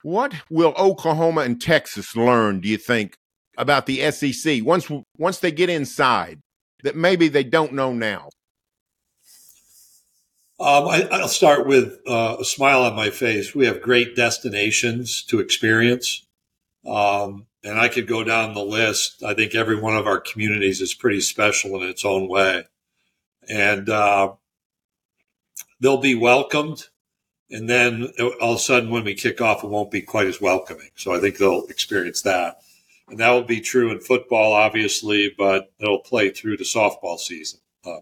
what 0.06 0.36
will 0.52 0.76
Oklahoma 0.78 1.42
and 1.42 1.60
Texas 1.60 2.16
learn, 2.16 2.60
do 2.60 2.70
you 2.70 2.78
think, 2.78 3.18
about 3.58 3.88
the 3.88 4.12
SEC 4.12 4.64
once, 4.64 4.88
once 5.18 5.40
they 5.40 5.52
get 5.52 5.68
inside 5.68 6.42
that 6.84 6.96
maybe 6.96 7.28
they 7.28 7.44
don't 7.44 7.74
know 7.74 7.92
now? 7.92 8.30
Um, 10.60 10.88
I, 10.88 11.08
will 11.10 11.28
start 11.28 11.66
with 11.66 11.98
uh, 12.08 12.38
a 12.40 12.46
smile 12.46 12.84
on 12.84 12.96
my 12.96 13.10
face. 13.10 13.56
We 13.56 13.66
have 13.66 13.82
great 13.82 14.16
destinations 14.16 15.24
to 15.24 15.40
experience. 15.40 16.24
Um, 16.86 17.48
and 17.64 17.80
I 17.80 17.88
could 17.88 18.06
go 18.06 18.24
down 18.24 18.54
the 18.54 18.64
list. 18.64 19.24
I 19.24 19.34
think 19.34 19.56
every 19.56 19.80
one 19.80 19.98
of 19.98 20.06
our 20.06 20.20
communities 20.20 20.82
is 20.82 20.94
pretty 20.94 21.22
special 21.22 21.82
in 21.82 21.90
its 21.90 22.06
own 22.06 22.30
way. 22.30 22.66
And 23.50 23.90
uh, 23.90 24.34
they'll 25.80 25.98
be 25.98 26.14
welcomed. 26.14 26.90
And 27.52 27.70
then 27.70 28.12
all 28.42 28.54
of 28.54 28.58
a 28.58 28.60
sudden, 28.60 28.90
when 28.90 29.04
we 29.04 29.14
kick 29.14 29.40
off, 29.40 29.64
it 29.64 29.70
won't 29.70 29.92
be 29.92 30.02
quite 30.02 30.28
as 30.28 30.42
welcoming. 30.42 30.90
So 30.96 31.14
I 31.14 31.20
think 31.20 31.38
they'll 31.38 31.66
experience 31.66 32.22
that. 32.24 32.62
And 33.08 33.20
that 33.20 33.30
will 33.32 33.44
be 33.44 33.62
true 33.62 33.92
in 33.92 34.00
football, 34.00 34.54
obviously, 34.54 35.34
but 35.38 35.72
it'll 35.80 36.00
play 36.00 36.30
through 36.30 36.58
to 36.58 36.64
softball 36.64 37.20
season. 37.20 37.60
Um, 37.86 38.02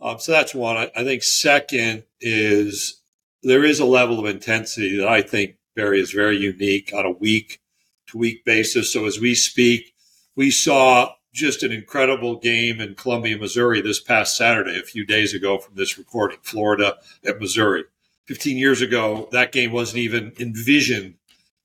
um, 0.00 0.18
so 0.18 0.32
that's 0.32 0.54
one. 0.54 0.76
I, 0.76 0.90
I 0.94 1.04
think 1.04 1.22
second 1.22 2.04
is 2.20 3.00
there 3.42 3.64
is 3.64 3.80
a 3.80 3.84
level 3.84 4.20
of 4.20 4.26
intensity 4.26 4.96
that 4.98 5.08
I 5.08 5.22
think 5.22 5.56
Barry 5.74 6.00
is 6.00 6.12
very 6.12 6.36
unique 6.36 6.92
on 6.94 7.04
a 7.04 7.10
week 7.10 7.60
to 8.08 8.18
week 8.18 8.44
basis. 8.44 8.92
So 8.92 9.06
as 9.06 9.18
we 9.18 9.34
speak, 9.34 9.94
we 10.36 10.50
saw 10.50 11.14
just 11.32 11.62
an 11.62 11.72
incredible 11.72 12.38
game 12.38 12.80
in 12.80 12.94
Columbia, 12.94 13.36
Missouri 13.36 13.80
this 13.80 14.00
past 14.00 14.36
Saturday, 14.36 14.78
a 14.78 14.82
few 14.82 15.04
days 15.04 15.34
ago 15.34 15.58
from 15.58 15.74
this 15.74 15.98
recording, 15.98 16.38
Florida 16.42 16.96
at 17.24 17.40
Missouri. 17.40 17.84
15 18.26 18.56
years 18.56 18.82
ago, 18.82 19.28
that 19.32 19.52
game 19.52 19.72
wasn't 19.72 19.98
even 19.98 20.32
envisioned 20.38 21.14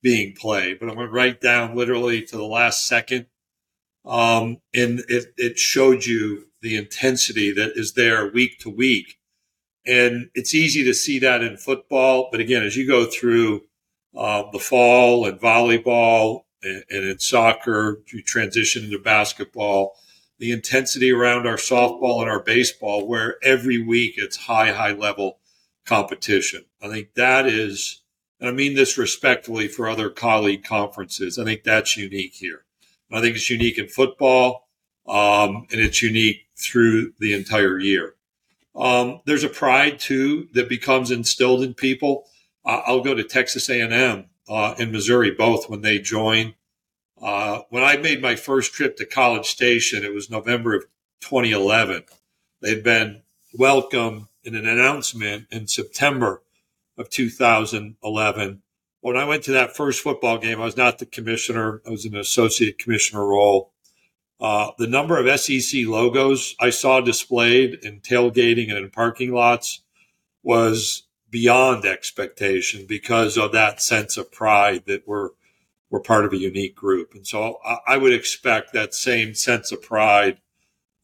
being 0.02 0.34
played, 0.34 0.78
but 0.80 0.88
I 0.88 0.94
went 0.94 1.12
right 1.12 1.40
down 1.40 1.76
literally 1.76 2.22
to 2.22 2.36
the 2.36 2.44
last 2.44 2.86
second. 2.86 3.26
Um, 4.04 4.58
and 4.74 5.00
it, 5.08 5.32
it 5.36 5.58
showed 5.58 6.04
you 6.04 6.46
the 6.60 6.76
intensity 6.76 7.52
that 7.52 7.72
is 7.76 7.94
there 7.94 8.26
week 8.28 8.58
to 8.60 8.70
week. 8.70 9.18
And 9.86 10.30
it's 10.34 10.54
easy 10.54 10.84
to 10.84 10.94
see 10.94 11.18
that 11.20 11.42
in 11.42 11.56
football. 11.56 12.28
But 12.30 12.40
again, 12.40 12.62
as 12.62 12.76
you 12.76 12.86
go 12.86 13.04
through 13.04 13.62
uh, 14.16 14.44
the 14.52 14.58
fall 14.58 15.26
and 15.26 15.40
volleyball 15.40 16.42
and, 16.62 16.84
and 16.90 17.04
in 17.04 17.18
soccer, 17.18 18.02
you 18.12 18.22
transition 18.22 18.84
into 18.84 18.98
basketball, 18.98 19.94
the 20.38 20.52
intensity 20.52 21.10
around 21.10 21.46
our 21.46 21.56
softball 21.56 22.20
and 22.22 22.30
our 22.30 22.42
baseball, 22.42 23.06
where 23.06 23.36
every 23.42 23.82
week 23.82 24.14
it's 24.16 24.36
high, 24.36 24.72
high 24.72 24.92
level 24.92 25.38
competition. 25.84 26.64
I 26.82 26.88
think 26.88 27.14
that 27.14 27.46
is, 27.46 28.02
and 28.40 28.48
I 28.48 28.52
mean 28.52 28.74
this 28.74 28.98
respectfully 28.98 29.68
for 29.68 29.88
other 29.88 30.10
colleague 30.10 30.64
conferences, 30.64 31.38
I 31.38 31.44
think 31.44 31.64
that's 31.64 31.96
unique 31.96 32.34
here. 32.34 32.64
I 33.12 33.20
think 33.20 33.36
it's 33.36 33.50
unique 33.50 33.78
in 33.78 33.88
football, 33.88 34.68
um, 35.06 35.66
and 35.70 35.80
it's 35.80 36.02
unique 36.02 36.46
through 36.56 37.12
the 37.18 37.34
entire 37.34 37.78
year. 37.78 38.14
Um, 38.74 39.20
there's 39.26 39.44
a 39.44 39.50
pride 39.50 39.98
too 39.98 40.48
that 40.54 40.68
becomes 40.68 41.10
instilled 41.10 41.62
in 41.62 41.74
people. 41.74 42.24
I'll 42.64 43.02
go 43.02 43.14
to 43.14 43.24
Texas 43.24 43.68
A&M. 43.68 44.26
uh, 44.48 44.74
in 44.78 44.92
Missouri, 44.92 45.30
both 45.30 45.68
when 45.68 45.82
they 45.82 45.98
joined. 45.98 46.54
Uh, 47.20 47.60
when 47.70 47.84
I 47.84 47.96
made 47.96 48.20
my 48.20 48.34
first 48.34 48.72
trip 48.72 48.96
to 48.96 49.06
College 49.06 49.46
Station, 49.46 50.04
it 50.04 50.12
was 50.12 50.30
November 50.30 50.74
of 50.74 50.84
2011. 51.20 52.04
They'd 52.60 52.82
been 52.82 53.22
welcomed 53.54 54.26
in 54.44 54.54
an 54.54 54.66
announcement 54.66 55.46
in 55.50 55.66
September 55.66 56.42
of 56.98 57.10
2011. 57.10 58.62
When 59.00 59.16
I 59.16 59.24
went 59.24 59.42
to 59.44 59.52
that 59.52 59.76
first 59.76 60.00
football 60.00 60.38
game, 60.38 60.60
I 60.60 60.64
was 60.64 60.76
not 60.76 60.98
the 60.98 61.06
commissioner, 61.06 61.82
I 61.86 61.90
was 61.90 62.04
in 62.04 62.14
an 62.14 62.20
associate 62.20 62.78
commissioner 62.78 63.26
role. 63.26 63.72
Uh, 64.40 64.72
the 64.78 64.86
number 64.86 65.18
of 65.18 65.40
SEC 65.40 65.86
logos 65.86 66.56
I 66.60 66.70
saw 66.70 67.00
displayed 67.00 67.74
in 67.82 68.00
tailgating 68.00 68.68
and 68.70 68.78
in 68.78 68.90
parking 68.90 69.32
lots 69.32 69.82
was 70.42 71.04
beyond 71.30 71.84
expectation 71.84 72.84
because 72.86 73.38
of 73.38 73.52
that 73.52 73.80
sense 73.80 74.16
of 74.16 74.30
pride 74.30 74.84
that 74.86 75.06
we're 75.06 75.30
we're 75.90 76.00
part 76.00 76.24
of 76.24 76.32
a 76.32 76.38
unique 76.38 76.74
group. 76.74 77.12
And 77.14 77.26
so 77.26 77.58
I, 77.64 77.76
I 77.86 77.96
would 77.98 78.14
expect 78.14 78.72
that 78.72 78.94
same 78.94 79.34
sense 79.34 79.70
of 79.72 79.82
pride 79.82 80.40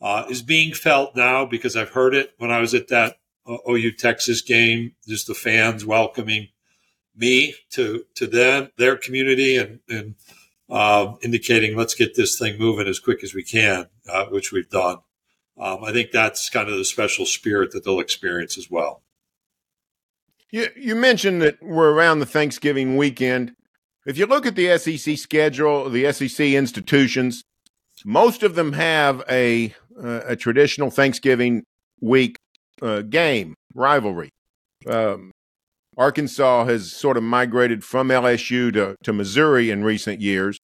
uh, 0.00 0.24
is 0.30 0.42
being 0.42 0.72
felt 0.72 1.14
now 1.14 1.44
because 1.44 1.76
I've 1.76 1.90
heard 1.90 2.14
it 2.14 2.32
when 2.38 2.50
I 2.50 2.58
was 2.60 2.72
at 2.72 2.88
that 2.88 3.18
OU 3.48 3.92
Texas 3.92 4.42
game, 4.42 4.92
just 5.06 5.26
the 5.26 5.34
fans 5.34 5.84
welcoming 5.84 6.48
me 7.16 7.54
to 7.70 8.04
to 8.14 8.26
them, 8.26 8.70
their 8.76 8.96
community, 8.96 9.56
and 9.56 9.80
and 9.88 10.14
uh, 10.70 11.14
indicating 11.22 11.76
let's 11.76 11.94
get 11.94 12.14
this 12.14 12.38
thing 12.38 12.58
moving 12.58 12.86
as 12.86 13.00
quick 13.00 13.24
as 13.24 13.34
we 13.34 13.42
can, 13.42 13.86
uh, 14.08 14.26
which 14.26 14.52
we've 14.52 14.68
done. 14.68 14.98
Um, 15.58 15.82
I 15.82 15.92
think 15.92 16.12
that's 16.12 16.48
kind 16.50 16.68
of 16.68 16.76
the 16.76 16.84
special 16.84 17.26
spirit 17.26 17.72
that 17.72 17.84
they'll 17.84 18.00
experience 18.00 18.56
as 18.56 18.70
well. 18.70 19.02
You 20.50 20.68
you 20.76 20.94
mentioned 20.94 21.42
that 21.42 21.62
we're 21.62 21.92
around 21.92 22.20
the 22.20 22.26
Thanksgiving 22.26 22.96
weekend. 22.96 23.52
If 24.06 24.16
you 24.16 24.26
look 24.26 24.46
at 24.46 24.54
the 24.54 24.78
SEC 24.78 25.18
schedule, 25.18 25.90
the 25.90 26.10
SEC 26.12 26.40
institutions, 26.40 27.44
most 28.04 28.42
of 28.42 28.54
them 28.54 28.72
have 28.72 29.22
a 29.28 29.74
uh, 30.02 30.20
a 30.26 30.36
traditional 30.36 30.90
Thanksgiving 30.90 31.64
week 32.00 32.38
uh, 32.82 33.02
game 33.02 33.54
rivalry. 33.74 34.30
Um, 34.86 35.30
Arkansas 35.96 36.64
has 36.66 36.92
sort 36.92 37.16
of 37.16 37.22
migrated 37.22 37.84
from 37.84 38.08
LSU 38.08 38.72
to, 38.72 38.94
to 39.02 39.12
Missouri 39.12 39.70
in 39.70 39.82
recent 39.82 40.20
years. 40.20 40.58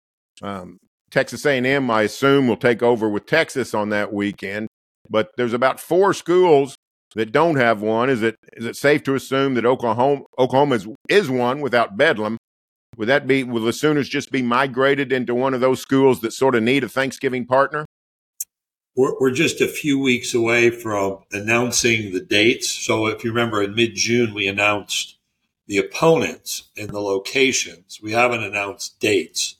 Um, 0.43 0.77
Texas 1.11 1.45
A&M, 1.47 1.91
I 1.91 2.03
assume, 2.03 2.49
will 2.49 2.57
take 2.57 2.83
over 2.83 3.09
with 3.09 3.27
Texas 3.27 3.75
on 3.75 3.89
that 3.91 4.13
weekend. 4.13 4.69
But 5.09 5.31
there's 5.37 5.53
about 5.53 5.81
four 5.81 6.15
schools 6.15 6.77
that 7.15 7.33
don't 7.33 7.57
have 7.57 7.83
one. 7.83 8.09
Is 8.09 8.23
it 8.23 8.37
is 8.55 8.65
it 8.65 8.77
safe 8.77 9.03
to 9.05 9.15
assume 9.15 9.55
that 9.55 9.67
Oklahoma 9.67 10.23
Oklahoma 10.39 10.77
is, 10.77 10.89
is 11.09 11.31
one 11.31 11.61
without 11.61 11.97
Bedlam? 11.97 12.39
Would 12.97 13.09
that 13.09 13.27
be 13.27 13.45
will 13.45 13.65
the 13.65 13.73
Sooners 13.73 14.09
just 14.09 14.31
be 14.31 14.43
migrated 14.43 15.13
into 15.13 15.35
one 15.35 15.55
of 15.55 15.61
those 15.61 15.81
schools 15.81 16.21
that 16.21 16.33
sort 16.33 16.55
of 16.55 16.63
need 16.63 16.85
a 16.85 16.89
Thanksgiving 16.89 17.47
partner? 17.47 17.85
We're, 18.95 19.19
we're 19.19 19.31
just 19.31 19.61
a 19.61 19.69
few 19.69 19.99
weeks 19.99 20.35
away 20.35 20.71
from 20.71 21.21
announcing 21.33 22.13
the 22.13 22.21
dates. 22.21 22.71
So 22.71 23.07
if 23.07 23.25
you 23.25 23.31
remember, 23.31 23.63
in 23.63 23.75
mid 23.75 23.95
June 23.95 24.35
we 24.35 24.47
announced 24.47 25.17
the 25.67 25.79
opponents 25.79 26.65
and 26.77 26.91
the 26.91 27.01
locations. 27.01 28.01
We 28.03 28.13
haven't 28.13 28.43
announced 28.43 28.99
dates, 29.01 29.57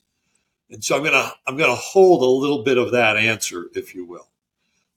and 0.69 0.83
so 0.83 0.97
I'm 0.97 1.03
gonna 1.03 1.31
I'm 1.47 1.57
gonna 1.57 1.75
hold 1.75 2.21
a 2.21 2.25
little 2.25 2.63
bit 2.63 2.77
of 2.77 2.91
that 2.91 3.17
answer, 3.17 3.69
if 3.73 3.95
you 3.95 4.05
will. 4.05 4.27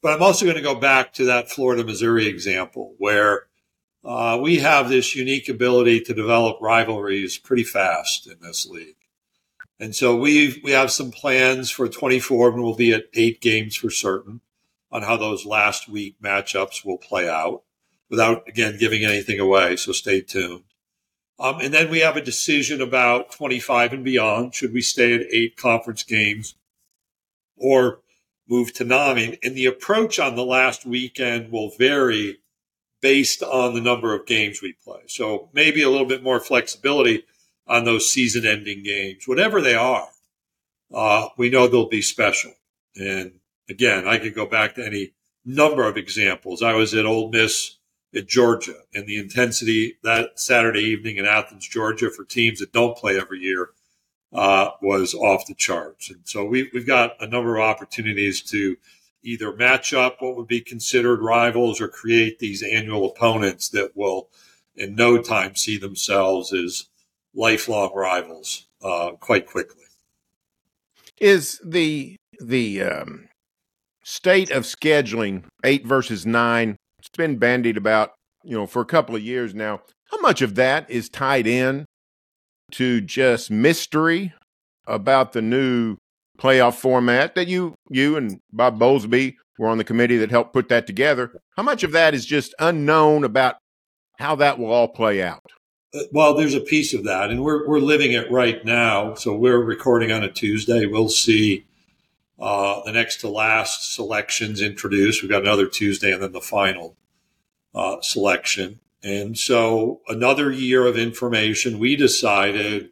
But 0.02 0.12
I'm 0.12 0.22
also 0.22 0.44
going 0.44 0.56
to 0.56 0.62
go 0.62 0.74
back 0.74 1.12
to 1.14 1.24
that 1.24 1.50
Florida 1.50 1.82
Missouri 1.82 2.26
example 2.26 2.94
where 2.98 3.46
uh, 4.04 4.38
we 4.40 4.58
have 4.58 4.88
this 4.88 5.16
unique 5.16 5.48
ability 5.48 6.00
to 6.02 6.14
develop 6.14 6.58
rivalries 6.60 7.38
pretty 7.38 7.64
fast 7.64 8.26
in 8.26 8.36
this 8.40 8.66
league. 8.66 8.95
And 9.78 9.94
so 9.94 10.16
we 10.16 10.60
we 10.64 10.72
have 10.72 10.90
some 10.90 11.10
plans 11.10 11.70
for 11.70 11.88
24, 11.88 12.50
and 12.50 12.62
we'll 12.62 12.74
be 12.74 12.92
at 12.92 13.06
eight 13.14 13.40
games 13.40 13.76
for 13.76 13.90
certain 13.90 14.40
on 14.90 15.02
how 15.02 15.16
those 15.16 15.44
last 15.44 15.88
week 15.88 16.16
matchups 16.22 16.84
will 16.84 16.98
play 16.98 17.28
out, 17.28 17.62
without 18.08 18.48
again 18.48 18.78
giving 18.78 19.04
anything 19.04 19.38
away. 19.38 19.76
So 19.76 19.92
stay 19.92 20.20
tuned. 20.20 20.64
Um, 21.38 21.60
and 21.60 21.74
then 21.74 21.90
we 21.90 21.98
have 21.98 22.16
a 22.16 22.22
decision 22.22 22.80
about 22.80 23.30
25 23.30 23.92
and 23.92 24.04
beyond. 24.04 24.54
Should 24.54 24.72
we 24.72 24.80
stay 24.80 25.14
at 25.14 25.26
eight 25.30 25.58
conference 25.58 26.02
games, 26.02 26.54
or 27.56 28.00
move 28.48 28.72
to 28.74 28.84
nine. 28.84 29.36
And 29.42 29.54
the 29.54 29.66
approach 29.66 30.18
on 30.18 30.36
the 30.36 30.44
last 30.44 30.86
weekend 30.86 31.50
will 31.50 31.70
vary 31.70 32.38
based 33.00 33.42
on 33.42 33.74
the 33.74 33.80
number 33.80 34.14
of 34.14 34.26
games 34.26 34.62
we 34.62 34.72
play. 34.72 35.02
So 35.06 35.50
maybe 35.52 35.82
a 35.82 35.90
little 35.90 36.06
bit 36.06 36.22
more 36.22 36.40
flexibility 36.40 37.24
on 37.66 37.84
those 37.84 38.10
season 38.10 38.46
ending 38.46 38.82
games, 38.82 39.26
whatever 39.26 39.60
they 39.60 39.74
are. 39.74 40.08
Uh, 40.92 41.28
we 41.36 41.50
know 41.50 41.66
they'll 41.66 41.88
be 41.88 42.02
special. 42.02 42.52
And 42.94 43.32
again, 43.68 44.06
I 44.06 44.18
could 44.18 44.34
go 44.34 44.46
back 44.46 44.74
to 44.76 44.86
any 44.86 45.12
number 45.44 45.86
of 45.86 45.96
examples. 45.96 46.62
I 46.62 46.74
was 46.74 46.94
at 46.94 47.06
Ole 47.06 47.30
Miss 47.30 47.76
at 48.14 48.26
Georgia 48.26 48.76
and 48.94 49.06
the 49.06 49.18
intensity 49.18 49.98
that 50.02 50.38
Saturday 50.38 50.80
evening 50.80 51.16
in 51.16 51.26
Athens, 51.26 51.68
Georgia 51.68 52.10
for 52.10 52.24
teams 52.24 52.60
that 52.60 52.72
don't 52.72 52.96
play 52.96 53.18
every 53.18 53.40
year 53.40 53.70
uh, 54.32 54.70
was 54.80 55.14
off 55.14 55.46
the 55.46 55.54
charts. 55.54 56.10
And 56.10 56.20
so 56.24 56.44
we, 56.44 56.70
we've 56.72 56.86
got 56.86 57.20
a 57.20 57.26
number 57.26 57.56
of 57.56 57.62
opportunities 57.62 58.40
to 58.42 58.76
either 59.22 59.54
match 59.54 59.92
up 59.92 60.16
what 60.20 60.36
would 60.36 60.46
be 60.46 60.60
considered 60.60 61.20
rivals 61.20 61.80
or 61.80 61.88
create 61.88 62.38
these 62.38 62.62
annual 62.62 63.10
opponents 63.10 63.68
that 63.70 63.96
will 63.96 64.28
in 64.76 64.94
no 64.94 65.20
time 65.20 65.56
see 65.56 65.76
themselves 65.76 66.52
as 66.52 66.86
lifelong 67.36 67.92
rivals 67.94 68.66
uh, 68.82 69.12
quite 69.12 69.46
quickly. 69.46 69.84
Is 71.20 71.60
the 71.64 72.16
the 72.40 72.82
um, 72.82 73.28
state 74.04 74.50
of 74.50 74.64
scheduling 74.64 75.44
eight 75.64 75.86
versus 75.86 76.26
nine? 76.26 76.76
It's 76.98 77.08
been 77.16 77.38
bandied 77.38 77.76
about, 77.76 78.12
you 78.42 78.56
know, 78.56 78.66
for 78.66 78.82
a 78.82 78.86
couple 78.86 79.14
of 79.14 79.22
years 79.22 79.54
now. 79.54 79.82
How 80.10 80.18
much 80.20 80.42
of 80.42 80.54
that 80.56 80.90
is 80.90 81.08
tied 81.08 81.46
in 81.46 81.84
to 82.72 83.00
just 83.00 83.50
mystery 83.50 84.32
about 84.86 85.32
the 85.32 85.42
new 85.42 85.96
playoff 86.38 86.74
format 86.74 87.34
that 87.34 87.48
you 87.48 87.74
you 87.90 88.16
and 88.16 88.38
Bob 88.52 88.78
Bowlesby 88.78 89.34
were 89.58 89.68
on 89.68 89.78
the 89.78 89.84
committee 89.84 90.18
that 90.18 90.30
helped 90.30 90.52
put 90.52 90.68
that 90.68 90.86
together. 90.86 91.32
How 91.56 91.62
much 91.62 91.82
of 91.82 91.92
that 91.92 92.14
is 92.14 92.26
just 92.26 92.54
unknown 92.58 93.24
about 93.24 93.56
how 94.18 94.34
that 94.36 94.58
will 94.58 94.70
all 94.70 94.88
play 94.88 95.22
out? 95.22 95.42
Well, 96.12 96.34
there's 96.34 96.54
a 96.54 96.60
piece 96.60 96.94
of 96.94 97.04
that, 97.04 97.30
and 97.30 97.42
we're 97.42 97.66
we're 97.66 97.78
living 97.78 98.12
it 98.12 98.30
right 98.30 98.64
now. 98.64 99.14
So 99.14 99.34
we're 99.34 99.62
recording 99.62 100.12
on 100.12 100.22
a 100.22 100.30
Tuesday. 100.30 100.84
We'll 100.84 101.08
see 101.08 101.64
uh, 102.38 102.82
the 102.84 102.92
next 102.92 103.20
to 103.20 103.28
last 103.28 103.94
selections 103.94 104.60
introduced. 104.60 105.22
We've 105.22 105.30
got 105.30 105.42
another 105.42 105.66
Tuesday, 105.66 106.12
and 106.12 106.22
then 106.22 106.32
the 106.32 106.40
final 106.40 106.96
uh, 107.74 108.00
selection. 108.00 108.80
And 109.02 109.38
so 109.38 110.00
another 110.08 110.50
year 110.50 110.86
of 110.86 110.98
information 110.98 111.78
we 111.78 111.94
decided 111.96 112.90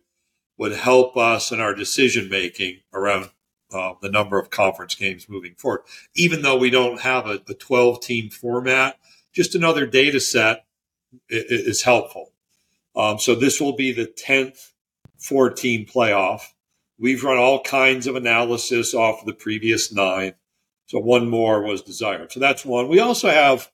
would 0.57 0.73
help 0.73 1.17
us 1.17 1.51
in 1.51 1.61
our 1.61 1.75
decision 1.75 2.29
making 2.29 2.81
around 2.93 3.31
uh, 3.73 3.95
the 4.01 4.11
number 4.11 4.39
of 4.39 4.51
conference 4.51 4.95
games 4.95 5.29
moving 5.29 5.55
forward. 5.57 5.83
Even 6.15 6.43
though 6.43 6.57
we 6.57 6.71
don't 6.71 7.01
have 7.01 7.27
a, 7.27 7.41
a 7.49 7.55
12 7.55 8.01
team 8.01 8.31
format, 8.31 8.99
just 9.33 9.55
another 9.55 9.85
data 9.85 10.21
set 10.21 10.65
is 11.29 11.83
helpful. 11.83 12.34
Um, 12.97 13.19
so 13.19 13.35
this 13.35 13.61
will 13.61 13.75
be 13.75 13.93
the 13.93 14.07
10th 14.07 14.73
four 15.19 15.51
team 15.51 15.87
playoff. 15.87 16.43
We've 16.99 17.25
run 17.25 17.39
all 17.39 17.63
kinds 17.63 18.07
of 18.07 18.17
analysis 18.17 18.95
off 18.95 19.21
of 19.21 19.27
the 19.27 19.33
previous 19.33 19.93
nine. 19.93 20.35
So 20.87 20.99
one 20.99 21.29
more 21.29 21.63
was 21.63 21.83
desired. 21.83 22.31
So 22.33 22.41
that's 22.41 22.65
one. 22.65 22.89
We 22.89 23.01
also 23.01 23.31
have 23.31 23.71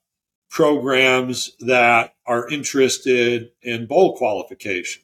programs 0.49 1.51
that 1.59 2.15
are 2.25 2.49
interested 2.49 3.51
in 3.61 3.85
bowl 3.85 4.17
qualification. 4.17 5.03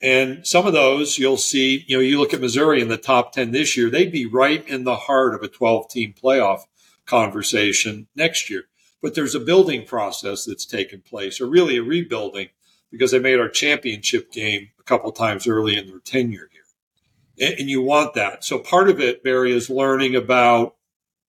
And 0.00 0.46
some 0.46 0.66
of 0.66 0.72
those 0.72 1.18
you'll 1.18 1.36
see, 1.36 1.84
you 1.88 1.96
know, 1.96 2.02
you 2.02 2.18
look 2.18 2.32
at 2.32 2.40
Missouri 2.40 2.80
in 2.80 2.88
the 2.88 2.96
top 2.96 3.32
10 3.32 3.50
this 3.50 3.76
year, 3.76 3.90
they'd 3.90 4.12
be 4.12 4.26
right 4.26 4.66
in 4.68 4.84
the 4.84 4.96
heart 4.96 5.34
of 5.34 5.42
a 5.42 5.48
12 5.48 5.90
team 5.90 6.14
playoff 6.20 6.62
conversation 7.04 8.06
next 8.14 8.48
year. 8.48 8.64
But 9.02 9.14
there's 9.14 9.34
a 9.34 9.40
building 9.40 9.86
process 9.86 10.44
that's 10.44 10.66
taken 10.66 11.00
place, 11.00 11.40
or 11.40 11.46
really 11.46 11.76
a 11.76 11.82
rebuilding, 11.82 12.48
because 12.90 13.10
they 13.10 13.18
made 13.18 13.38
our 13.38 13.48
championship 13.48 14.32
game 14.32 14.70
a 14.78 14.82
couple 14.82 15.12
times 15.12 15.46
early 15.46 15.76
in 15.76 15.86
their 15.86 16.00
tenure 16.00 16.48
here. 16.52 17.48
And, 17.48 17.60
and 17.60 17.70
you 17.70 17.82
want 17.82 18.14
that. 18.14 18.44
So 18.44 18.58
part 18.58 18.88
of 18.88 19.00
it, 19.00 19.22
Barry, 19.22 19.52
is 19.52 19.70
learning 19.70 20.16
about 20.16 20.76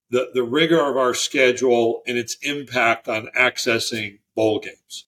the, 0.09 0.29
the 0.33 0.43
rigor 0.43 0.83
of 0.83 0.97
our 0.97 1.13
schedule 1.13 2.01
and 2.07 2.17
its 2.17 2.37
impact 2.41 3.07
on 3.07 3.27
accessing 3.37 4.19
bowl 4.35 4.59
games. 4.59 5.05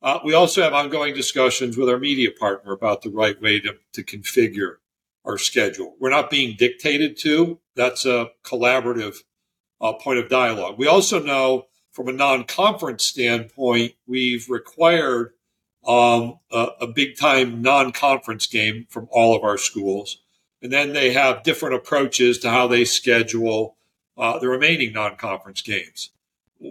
Uh, 0.00 0.20
we 0.24 0.32
also 0.32 0.62
have 0.62 0.72
ongoing 0.72 1.14
discussions 1.14 1.76
with 1.76 1.88
our 1.88 1.98
media 1.98 2.30
partner 2.30 2.72
about 2.72 3.02
the 3.02 3.10
right 3.10 3.40
way 3.42 3.58
to, 3.60 3.74
to 3.92 4.02
configure 4.02 4.76
our 5.24 5.36
schedule. 5.36 5.96
We're 5.98 6.10
not 6.10 6.30
being 6.30 6.56
dictated 6.56 7.18
to. 7.18 7.58
That's 7.74 8.06
a 8.06 8.30
collaborative 8.44 9.16
uh, 9.80 9.94
point 9.94 10.18
of 10.18 10.28
dialogue. 10.28 10.78
We 10.78 10.86
also 10.86 11.20
know 11.20 11.66
from 11.90 12.08
a 12.08 12.12
non 12.12 12.44
conference 12.44 13.04
standpoint, 13.04 13.94
we've 14.06 14.48
required 14.48 15.32
um, 15.86 16.38
a, 16.50 16.68
a 16.82 16.86
big 16.86 17.16
time 17.16 17.62
non 17.62 17.92
conference 17.92 18.46
game 18.46 18.86
from 18.88 19.08
all 19.10 19.36
of 19.36 19.42
our 19.42 19.58
schools. 19.58 20.18
And 20.60 20.72
then 20.72 20.92
they 20.92 21.12
have 21.12 21.44
different 21.44 21.76
approaches 21.76 22.38
to 22.38 22.50
how 22.50 22.66
they 22.66 22.84
schedule 22.84 23.76
uh, 24.16 24.38
the 24.38 24.48
remaining 24.48 24.92
non 24.92 25.16
conference 25.16 25.62
games. 25.62 26.10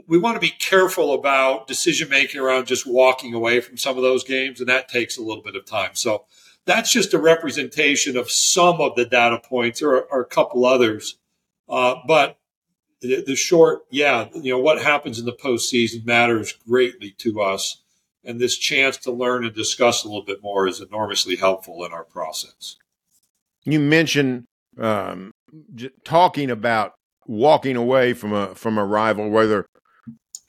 We 0.08 0.18
want 0.18 0.36
to 0.36 0.42
be 0.42 0.50
careful 0.50 1.14
about 1.14 1.68
decision 1.68 2.10
making 2.10 2.42
around 2.42 2.68
just 2.68 2.86
walking 2.86 3.34
away 3.34 3.62
from 3.62 3.78
some 3.78 3.96
of 3.96 4.04
those 4.04 4.26
games, 4.26 4.60
and 4.60 4.68
that 4.68 4.90
takes 4.90 5.18
a 5.18 5.22
little 5.22 5.42
bit 5.42 5.56
of 5.56 5.66
time. 5.66 5.92
So 5.94 6.26
that's 6.66 6.92
just 6.92 7.14
a 7.14 7.20
representation 7.20 8.18
of 8.18 8.30
some 8.30 8.82
of 8.82 8.96
the 8.96 9.06
data 9.06 9.40
points 9.40 9.82
or, 9.82 10.02
or 10.02 10.22
a 10.22 10.26
couple 10.26 10.66
others. 10.66 11.18
Uh, 11.70 11.96
but 12.06 12.38
the, 13.02 13.24
the, 13.26 13.36
short, 13.36 13.86
yeah, 13.90 14.28
you 14.34 14.52
know, 14.52 14.60
what 14.60 14.82
happens 14.82 15.20
in 15.20 15.26
the 15.26 15.32
postseason 15.32 16.06
matters 16.06 16.54
greatly 16.68 17.12
to 17.20 17.42
us. 17.42 17.82
And 18.28 18.42
this 18.42 18.58
chance 18.58 18.98
to 18.98 19.12
learn 19.12 19.46
and 19.46 19.56
discuss 19.56 20.04
a 20.04 20.08
little 20.08 20.26
bit 20.26 20.44
more 20.44 20.68
is 20.68 20.82
enormously 20.82 21.38
helpful 21.38 21.86
in 21.86 21.94
our 21.94 22.04
process. 22.04 22.76
You 23.64 23.80
mentioned 23.80 24.44
um, 24.78 25.32
j- 25.74 25.92
talking 26.04 26.52
about 26.52 26.92
walking 27.26 27.78
away 27.78 28.14
from 28.14 28.34
a 28.34 28.54
from 28.54 28.78
a 28.78 28.86
rival, 28.86 29.30
whether 29.30 29.66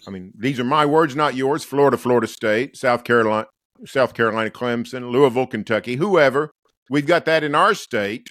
I 0.07 0.11
mean 0.11 0.33
these 0.37 0.59
are 0.59 0.65
my 0.65 0.87
words, 0.87 1.15
not 1.15 1.37
yours. 1.37 1.63
Florida, 1.63 1.97
Florida 1.97 2.27
State, 2.27 2.77
South 2.77 3.05
Carolina, 3.05 3.47
South 3.87 4.13
Carolina, 4.13 4.51
Clemson, 4.51 5.13
Louisville, 5.13 5.47
Kentucky, 5.47 5.97
whoever. 5.97 6.51
We've 6.91 7.07
got 7.07 7.27
that 7.27 7.45
in 7.45 7.55
our 7.55 7.75
state 7.75 8.29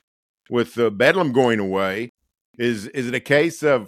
with 0.50 0.78
uh, 0.78 0.90
Bedlam 0.90 1.32
going 1.32 1.60
away. 1.60 2.10
Is 2.58 2.88
is 2.88 3.08
it 3.08 3.16
a 3.16 3.22
case 3.22 3.64
of 3.64 3.88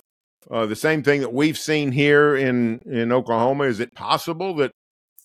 uh, 0.49 0.65
the 0.65 0.75
same 0.75 1.03
thing 1.03 1.19
that 1.19 1.33
we've 1.33 1.57
seen 1.57 1.91
here 1.91 2.33
in 2.35 2.79
in 2.85 3.11
Oklahoma? 3.11 3.65
Is 3.65 3.81
it 3.81 3.93
possible 3.93 4.55
that 4.55 4.71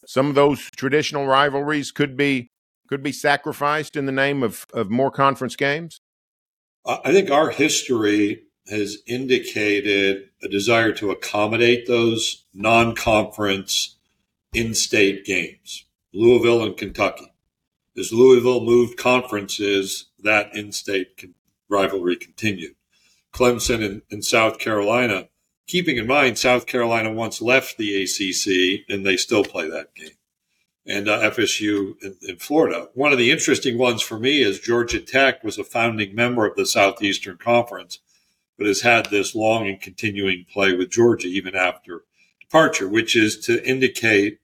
some 0.06 0.28
of 0.28 0.34
those 0.34 0.70
traditional 0.76 1.26
rivalries 1.26 1.90
could 1.90 2.16
be 2.16 2.50
could 2.88 3.02
be 3.02 3.12
sacrificed 3.12 3.96
in 3.96 4.06
the 4.06 4.12
name 4.12 4.42
of 4.42 4.66
of 4.72 4.90
more 4.90 5.10
conference 5.10 5.56
games? 5.56 6.00
I 6.86 7.12
think 7.12 7.30
our 7.30 7.50
history 7.50 8.42
has 8.68 8.98
indicated 9.06 10.28
a 10.42 10.48
desire 10.48 10.92
to 10.92 11.10
accommodate 11.10 11.86
those 11.86 12.44
non-conference 12.54 13.96
in-state 14.52 15.24
games. 15.24 15.84
Louisville 16.12 16.62
and 16.62 16.76
Kentucky. 16.76 17.32
As 17.96 18.12
Louisville 18.12 18.64
moved 18.64 18.96
conferences, 18.96 20.06
that 20.18 20.54
in-state 20.54 21.34
rivalry 21.68 22.16
continued. 22.16 22.74
Clemson 23.32 23.84
and, 23.84 24.02
and 24.10 24.24
South 24.24 24.58
Carolina, 24.58 25.28
keeping 25.66 25.96
in 25.96 26.06
mind 26.06 26.38
South 26.38 26.66
Carolina 26.66 27.12
once 27.12 27.40
left 27.40 27.78
the 27.78 28.02
ACC 28.02 28.84
and 28.88 29.04
they 29.04 29.16
still 29.16 29.44
play 29.44 29.68
that 29.68 29.94
game. 29.94 30.10
And 30.86 31.08
uh, 31.08 31.30
FSU 31.30 31.94
in, 32.02 32.16
in 32.22 32.36
Florida. 32.36 32.88
One 32.94 33.12
of 33.12 33.18
the 33.18 33.30
interesting 33.30 33.78
ones 33.78 34.02
for 34.02 34.18
me 34.18 34.42
is 34.42 34.60
Georgia 34.60 35.00
Tech 35.00 35.42
was 35.42 35.58
a 35.58 35.64
founding 35.64 36.14
member 36.14 36.46
of 36.46 36.56
the 36.56 36.66
Southeastern 36.66 37.38
Conference, 37.38 38.00
but 38.58 38.66
has 38.66 38.82
had 38.82 39.06
this 39.06 39.34
long 39.34 39.66
and 39.66 39.80
continuing 39.80 40.44
play 40.52 40.74
with 40.74 40.90
Georgia 40.90 41.28
even 41.28 41.54
after 41.54 42.04
departure, 42.40 42.88
which 42.88 43.16
is 43.16 43.38
to 43.46 43.66
indicate 43.66 44.40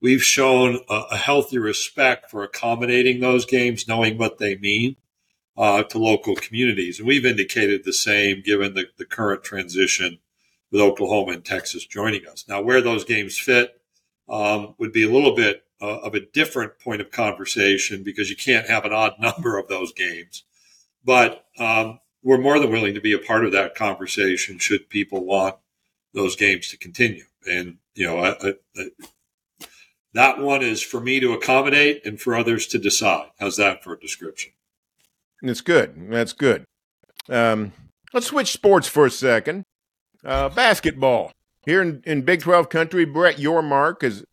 we've 0.00 0.22
shown 0.22 0.80
a, 0.88 1.02
a, 1.12 1.16
healthy 1.16 1.58
respect 1.58 2.30
for 2.30 2.42
accommodating 2.42 3.20
those 3.20 3.46
games, 3.46 3.86
knowing 3.86 4.18
what 4.18 4.38
they 4.38 4.56
mean 4.56 4.96
uh, 5.56 5.82
to 5.84 5.98
local 5.98 6.34
communities. 6.34 6.98
And 6.98 7.06
we've 7.06 7.24
indicated 7.24 7.84
the 7.84 7.92
same 7.92 8.42
given 8.42 8.74
the, 8.74 8.86
the 8.98 9.04
current 9.04 9.44
transition 9.44 10.18
with 10.72 10.80
Oklahoma 10.80 11.32
and 11.32 11.44
Texas 11.44 11.84
joining 11.84 12.26
us. 12.26 12.46
Now, 12.48 12.62
where 12.62 12.80
those 12.80 13.04
games 13.04 13.38
fit 13.38 13.80
um, 14.28 14.74
would 14.78 14.92
be 14.92 15.04
a 15.04 15.12
little 15.12 15.36
bit 15.36 15.64
uh, 15.80 15.98
of 15.98 16.14
a 16.14 16.20
different 16.20 16.78
point 16.80 17.02
of 17.02 17.10
conversation 17.10 18.02
because 18.02 18.30
you 18.30 18.36
can't 18.36 18.68
have 18.68 18.84
an 18.84 18.92
odd 18.92 19.14
number 19.20 19.58
of 19.58 19.68
those 19.68 19.92
games. 19.92 20.44
But 21.04 21.44
um, 21.58 22.00
we're 22.22 22.38
more 22.38 22.58
than 22.58 22.70
willing 22.70 22.94
to 22.94 23.00
be 23.00 23.12
a 23.12 23.18
part 23.18 23.44
of 23.44 23.52
that 23.52 23.74
conversation 23.74 24.58
should 24.58 24.88
people 24.88 25.24
want 25.24 25.56
those 26.14 26.36
games 26.36 26.68
to 26.70 26.76
continue. 26.76 27.24
And, 27.46 27.78
you 27.94 28.06
know, 28.06 28.18
I, 28.18 28.54
I, 28.76 28.90
that 30.14 30.38
one 30.38 30.62
is 30.62 30.82
for 30.82 31.00
me 31.00 31.20
to 31.20 31.32
accommodate 31.32 32.06
and 32.06 32.20
for 32.20 32.34
others 32.34 32.66
to 32.68 32.78
decide. 32.78 33.28
How's 33.38 33.56
that 33.56 33.82
for 33.82 33.94
a 33.94 34.00
description? 34.00 34.52
It's 35.42 35.60
good. 35.60 36.10
That's 36.10 36.32
good. 36.32 36.64
Um, 37.28 37.72
let's 38.12 38.26
switch 38.26 38.52
sports 38.52 38.86
for 38.86 39.06
a 39.06 39.10
second. 39.10 39.64
Uh, 40.24 40.48
basketball. 40.48 41.32
Here 41.64 41.82
in, 41.82 42.02
in 42.04 42.22
Big 42.22 42.40
12 42.40 42.68
country, 42.68 43.04
Brett 43.04 43.36
Yormark 43.36 44.02
has, 44.02 44.24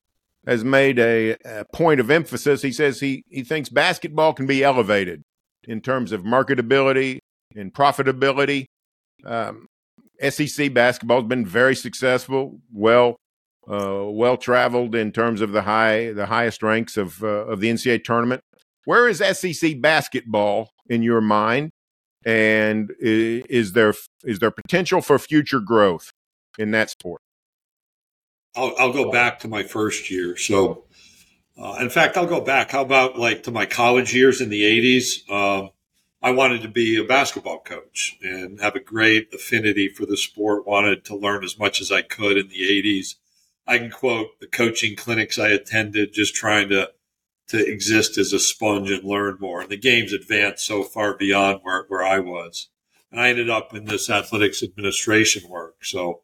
has 0.45 0.63
made 0.63 0.99
a, 0.99 1.35
a 1.45 1.65
point 1.73 1.99
of 1.99 2.09
emphasis. 2.11 2.61
He 2.61 2.71
says 2.71 2.99
he, 2.99 3.23
he 3.29 3.43
thinks 3.43 3.69
basketball 3.69 4.33
can 4.33 4.45
be 4.45 4.63
elevated 4.63 5.23
in 5.63 5.81
terms 5.81 6.11
of 6.11 6.23
marketability 6.23 7.19
and 7.55 7.73
profitability. 7.73 8.65
Um, 9.25 9.67
SEC 10.27 10.73
basketball 10.73 11.21
has 11.21 11.27
been 11.27 11.45
very 11.45 11.75
successful, 11.75 12.59
well 12.71 13.15
uh, 13.69 14.05
well 14.05 14.35
traveled 14.35 14.95
in 14.95 15.11
terms 15.11 15.41
of 15.41 15.51
the 15.51 15.61
high 15.61 16.11
the 16.11 16.25
highest 16.25 16.63
ranks 16.63 16.97
of 16.97 17.23
uh, 17.23 17.45
of 17.45 17.59
the 17.59 17.69
NCAA 17.69 18.03
tournament. 18.03 18.41
Where 18.85 19.07
is 19.07 19.19
SEC 19.19 19.79
basketball 19.79 20.71
in 20.87 21.03
your 21.03 21.21
mind, 21.21 21.71
and 22.25 22.91
is 22.99 23.73
there 23.73 23.93
is 24.23 24.39
there 24.39 24.51
potential 24.51 25.01
for 25.01 25.17
future 25.19 25.59
growth 25.59 26.11
in 26.57 26.71
that 26.71 26.89
sport? 26.89 27.21
I'll, 28.55 28.73
I'll 28.77 28.93
go 28.93 29.11
back 29.11 29.39
to 29.39 29.47
my 29.47 29.63
first 29.63 30.09
year. 30.09 30.35
So, 30.35 30.85
uh, 31.57 31.77
in 31.79 31.89
fact, 31.89 32.17
I'll 32.17 32.25
go 32.25 32.41
back. 32.41 32.71
How 32.71 32.81
about 32.81 33.17
like 33.17 33.43
to 33.43 33.51
my 33.51 33.65
college 33.65 34.13
years 34.13 34.41
in 34.41 34.49
the 34.49 34.63
'80s? 34.63 35.29
Um, 35.29 35.69
I 36.21 36.31
wanted 36.31 36.61
to 36.63 36.67
be 36.67 36.97
a 36.97 37.03
basketball 37.03 37.59
coach 37.59 38.17
and 38.21 38.59
have 38.59 38.75
a 38.75 38.81
great 38.81 39.33
affinity 39.33 39.87
for 39.87 40.05
the 40.05 40.17
sport. 40.17 40.67
Wanted 40.67 41.05
to 41.05 41.15
learn 41.15 41.43
as 41.43 41.57
much 41.57 41.79
as 41.79 41.91
I 41.91 42.01
could 42.01 42.37
in 42.37 42.49
the 42.49 42.61
'80s 42.61 43.15
I 43.69 43.77
can 43.77 43.91
quote 43.91 44.39
the 44.39 44.47
coaching 44.47 44.95
clinics 44.95 45.37
I 45.37 45.49
attended, 45.49 46.11
just 46.11 46.33
trying 46.33 46.69
to 46.69 46.89
to 47.49 47.65
exist 47.65 48.17
as 48.17 48.31
a 48.31 48.39
sponge 48.39 48.91
and 48.91 49.03
learn 49.03 49.37
more. 49.39 49.61
And 49.61 49.69
the 49.69 49.77
game's 49.77 50.13
advanced 50.13 50.65
so 50.65 50.83
far 50.83 51.15
beyond 51.15 51.59
where, 51.63 51.85
where 51.87 52.03
I 52.03 52.19
was. 52.19 52.69
And 53.11 53.19
I 53.19 53.29
ended 53.29 53.49
up 53.49 53.73
in 53.73 53.85
this 53.85 54.09
athletics 54.09 54.61
administration 54.63 55.49
work. 55.49 55.83
So, 55.83 56.21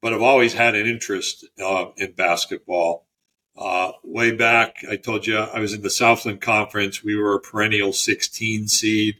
but 0.00 0.14
I've 0.14 0.22
always 0.22 0.54
had 0.54 0.76
an 0.76 0.86
interest 0.86 1.44
uh, 1.62 1.86
in 1.96 2.12
basketball. 2.12 3.06
Uh, 3.56 3.90
way 4.04 4.30
back, 4.30 4.76
I 4.88 4.94
told 4.94 5.26
you 5.26 5.36
I 5.36 5.58
was 5.58 5.74
in 5.74 5.82
the 5.82 5.90
Southland 5.90 6.40
Conference. 6.40 7.02
We 7.02 7.16
were 7.16 7.34
a 7.34 7.40
perennial 7.40 7.92
16 7.92 8.68
seed. 8.68 9.16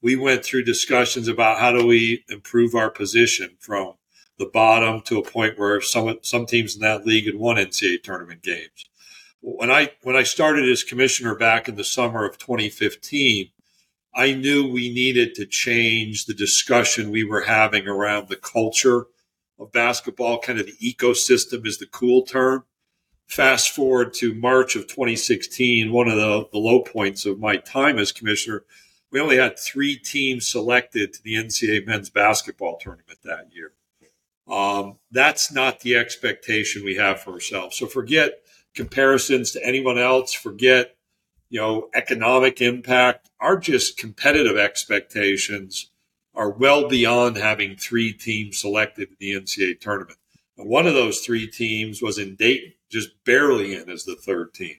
We 0.00 0.14
went 0.14 0.44
through 0.44 0.62
discussions 0.62 1.26
about 1.26 1.58
how 1.58 1.72
do 1.72 1.84
we 1.84 2.24
improve 2.28 2.76
our 2.76 2.90
position 2.90 3.56
from 3.58 3.94
the 4.38 4.46
bottom 4.46 5.02
to 5.02 5.18
a 5.18 5.28
point 5.28 5.58
where 5.58 5.80
some 5.80 6.18
some 6.22 6.46
teams 6.46 6.74
in 6.74 6.80
that 6.80 7.04
league 7.04 7.26
had 7.26 7.34
won 7.34 7.56
NCAA 7.56 8.02
tournament 8.02 8.42
games. 8.42 8.86
When 9.40 9.70
I 9.70 9.92
when 10.02 10.16
I 10.16 10.22
started 10.22 10.68
as 10.68 10.84
commissioner 10.84 11.34
back 11.34 11.68
in 11.68 11.76
the 11.76 11.84
summer 11.84 12.26
of 12.26 12.38
2015, 12.38 13.50
I 14.14 14.34
knew 14.34 14.66
we 14.70 14.92
needed 14.92 15.34
to 15.36 15.46
change 15.46 16.26
the 16.26 16.34
discussion 16.34 17.10
we 17.10 17.24
were 17.24 17.42
having 17.42 17.86
around 17.86 18.28
the 18.28 18.36
culture 18.36 19.06
of 19.58 19.72
basketball. 19.72 20.40
Kind 20.40 20.58
of 20.58 20.66
the 20.66 20.94
ecosystem 20.94 21.66
is 21.66 21.78
the 21.78 21.86
cool 21.86 22.22
term. 22.22 22.64
Fast 23.26 23.70
forward 23.70 24.12
to 24.14 24.34
March 24.34 24.74
of 24.74 24.88
2016, 24.88 25.92
one 25.92 26.08
of 26.08 26.16
the, 26.16 26.48
the 26.50 26.58
low 26.58 26.82
points 26.82 27.24
of 27.24 27.38
my 27.38 27.56
time 27.56 27.96
as 27.96 28.10
commissioner, 28.10 28.64
we 29.12 29.20
only 29.20 29.36
had 29.36 29.56
three 29.56 29.96
teams 29.96 30.48
selected 30.48 31.12
to 31.12 31.22
the 31.22 31.34
NCAA 31.34 31.86
men's 31.86 32.10
basketball 32.10 32.76
tournament 32.78 33.20
that 33.22 33.48
year. 33.52 33.72
Um, 34.48 34.98
that's 35.12 35.52
not 35.52 35.80
the 35.80 35.94
expectation 35.94 36.84
we 36.84 36.96
have 36.96 37.20
for 37.20 37.34
ourselves. 37.34 37.76
So 37.76 37.86
forget 37.86 38.40
comparisons 38.74 39.52
to 39.52 39.64
anyone 39.64 39.98
else. 39.98 40.32
Forget, 40.32 40.96
you 41.48 41.60
know, 41.60 41.88
economic 41.94 42.60
impact. 42.60 43.30
Our 43.40 43.56
just 43.58 43.98
competitive 43.98 44.56
expectations 44.56 45.90
are 46.34 46.50
well 46.50 46.88
beyond 46.88 47.36
having 47.36 47.76
three 47.76 48.12
teams 48.12 48.60
selected 48.60 49.08
in 49.08 49.16
the 49.18 49.32
NCAA 49.32 49.80
tournament. 49.80 50.18
And 50.56 50.68
one 50.68 50.86
of 50.86 50.94
those 50.94 51.20
three 51.20 51.46
teams 51.46 52.02
was 52.02 52.18
in 52.18 52.36
Dayton, 52.36 52.74
just 52.88 53.24
barely 53.24 53.74
in 53.74 53.88
as 53.90 54.04
the 54.04 54.16
third 54.16 54.54
team. 54.54 54.76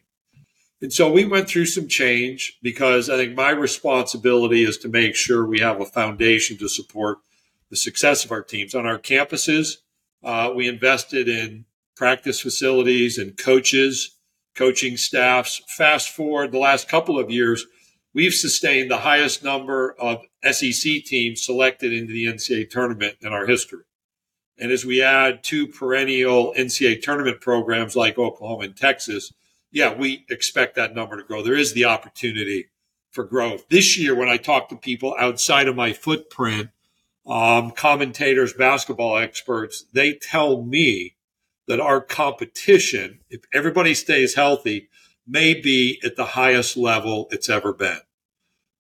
And 0.82 0.92
so 0.92 1.12
we 1.12 1.26
went 1.26 1.48
through 1.48 1.68
some 1.68 1.88
change 1.88 2.58
because 2.64 3.10
I 3.10 3.18
think 3.18 3.36
my 3.36 3.52
responsibility 3.52 4.64
is 4.64 4.78
to 4.80 4.88
make 4.88 5.16
sure 5.16 5.46
we 5.46 5.60
have 5.60 5.80
a 5.80 5.86
foundation 5.86 6.58
to 6.58 6.68
support 6.68 7.20
the 7.70 7.76
success 7.76 8.26
of 8.26 8.32
our 8.32 8.42
teams. 8.42 8.74
On 8.74 8.88
our 8.88 8.98
campuses, 8.98 9.78
uh, 10.24 10.52
we 10.56 10.68
invested 10.68 11.28
in 11.30 11.66
practice 12.02 12.42
facilities 12.42 13.20
and 13.20 13.38
coaches, 13.38 14.18
coaching 14.56 14.98
staffs. 14.98 15.62
Fast 15.68 16.10
forward 16.10 16.52
the 16.52 16.58
last 16.58 16.90
couple 16.90 17.20
of 17.20 17.30
years, 17.30 17.68
we've 18.12 18.34
sustained 18.34 18.90
the 18.90 18.98
highest 18.98 19.44
number 19.44 19.94
of 20.00 20.24
SEC 20.44 21.04
teams 21.06 21.46
selected 21.46 21.94
into 21.94 22.12
the 22.12 22.26
NCAA 22.26 22.72
tournament 22.72 23.18
in 23.22 23.32
our 23.32 23.46
history. 23.46 23.84
And 24.58 24.72
as 24.72 24.84
we 24.84 25.00
add 25.00 25.44
two 25.44 25.68
perennial 25.68 26.56
NCAA 26.58 27.04
tournament 27.04 27.40
programs 27.40 27.96
like 27.96 28.18
Oklahoma 28.18 28.64
and 28.64 28.76
Texas, 28.76 29.32
yeah, 29.72 29.94
we 29.94 30.26
expect 30.28 30.74
that 30.78 30.96
number 30.96 31.18
to 31.18 31.24
grow. 31.24 31.44
There 31.44 31.54
is 31.54 31.74
the 31.74 31.86
opportunity 31.86 32.70
for 33.12 33.24
growth. 33.24 33.70
This 33.70 33.96
year, 33.96 34.16
when 34.16 34.28
I 34.28 34.38
talk 34.38 34.70
to 34.70 34.76
people 34.76 35.14
outside 35.20 35.68
of 35.68 35.76
my 35.76 35.94
footprint, 35.94 36.72
um, 37.28 37.70
commentators, 37.70 38.54
basketball 38.54 39.18
experts, 39.18 39.86
they 39.94 40.14
tell 40.14 40.64
me 40.64 41.14
that 41.72 41.80
our 41.80 42.02
competition, 42.02 43.22
if 43.30 43.44
everybody 43.54 43.94
stays 43.94 44.36
healthy, 44.36 44.90
may 45.26 45.54
be 45.54 46.02
at 46.04 46.18
the 46.18 46.26
highest 46.26 46.76
level 46.76 47.30
it's 47.32 47.48
ever 47.48 47.72
been. 47.72 48.02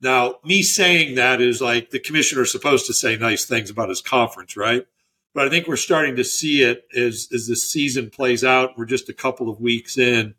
Now, 0.01 0.39
me 0.43 0.61
saying 0.61 1.15
that 1.15 1.39
is 1.39 1.61
like 1.61 1.91
the 1.91 2.01
commissioner 2.01 2.41
is 2.41 2.51
supposed 2.51 2.87
to 2.87 2.93
say 2.93 3.15
nice 3.15 3.45
things 3.45 3.69
about 3.69 3.87
his 3.87 4.01
conference, 4.01 4.57
right? 4.57 4.85
But 5.33 5.47
I 5.47 5.49
think 5.49 5.67
we're 5.69 5.77
starting 5.77 6.17
to 6.17 6.25
see 6.25 6.63
it 6.63 6.85
as, 6.93 7.29
as 7.33 7.47
the 7.47 7.55
season 7.55 8.09
plays 8.09 8.43
out. 8.43 8.77
We're 8.77 8.83
just 8.83 9.07
a 9.07 9.13
couple 9.13 9.49
of 9.49 9.61
weeks 9.61 9.97
in 9.97 10.35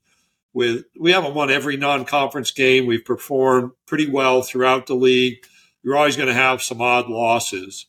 with, 0.53 0.85
we 1.01 1.13
haven't 1.13 1.33
won 1.33 1.51
every 1.51 1.79
non-conference 1.79 2.51
game. 2.51 2.85
We've 2.85 3.03
performed 3.03 3.71
pretty 3.87 4.11
well 4.11 4.43
throughout 4.43 4.89
the 4.89 4.95
league. 4.95 5.39
You're 5.83 5.97
always 5.97 6.17
going 6.17 6.29
to 6.29 6.35
have 6.35 6.61
some 6.61 6.83
odd 6.83 7.09
losses. 7.09 7.87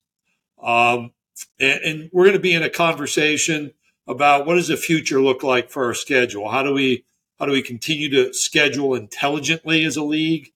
Um, 0.63 1.11
and, 1.59 1.81
and 1.83 2.09
we're 2.13 2.23
going 2.23 2.37
to 2.37 2.39
be 2.39 2.53
in 2.53 2.63
a 2.63 2.69
conversation 2.69 3.73
about 4.07 4.45
what 4.45 4.55
does 4.55 4.67
the 4.67 4.77
future 4.77 5.21
look 5.21 5.43
like 5.43 5.69
for 5.69 5.85
our 5.85 5.93
schedule? 5.93 6.49
How 6.49 6.63
do 6.63 6.73
we, 6.73 7.05
how 7.39 7.45
do 7.45 7.51
we 7.51 7.61
continue 7.61 8.09
to 8.09 8.33
schedule 8.33 8.95
intelligently 8.95 9.83
as 9.85 9.97
a 9.97 10.03
league? 10.03 10.51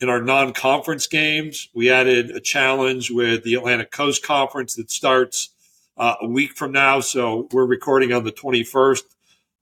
In 0.00 0.08
our 0.08 0.22
non 0.22 0.52
conference 0.52 1.08
games, 1.08 1.68
we 1.74 1.90
added 1.90 2.30
a 2.30 2.40
challenge 2.40 3.10
with 3.10 3.42
the 3.42 3.54
Atlantic 3.54 3.90
Coast 3.90 4.22
Conference 4.22 4.74
that 4.76 4.92
starts 4.92 5.50
uh, 5.96 6.14
a 6.20 6.28
week 6.28 6.52
from 6.56 6.70
now. 6.70 7.00
So 7.00 7.48
we're 7.50 7.66
recording 7.66 8.12
on 8.12 8.24
the 8.24 8.32
21st. 8.32 9.02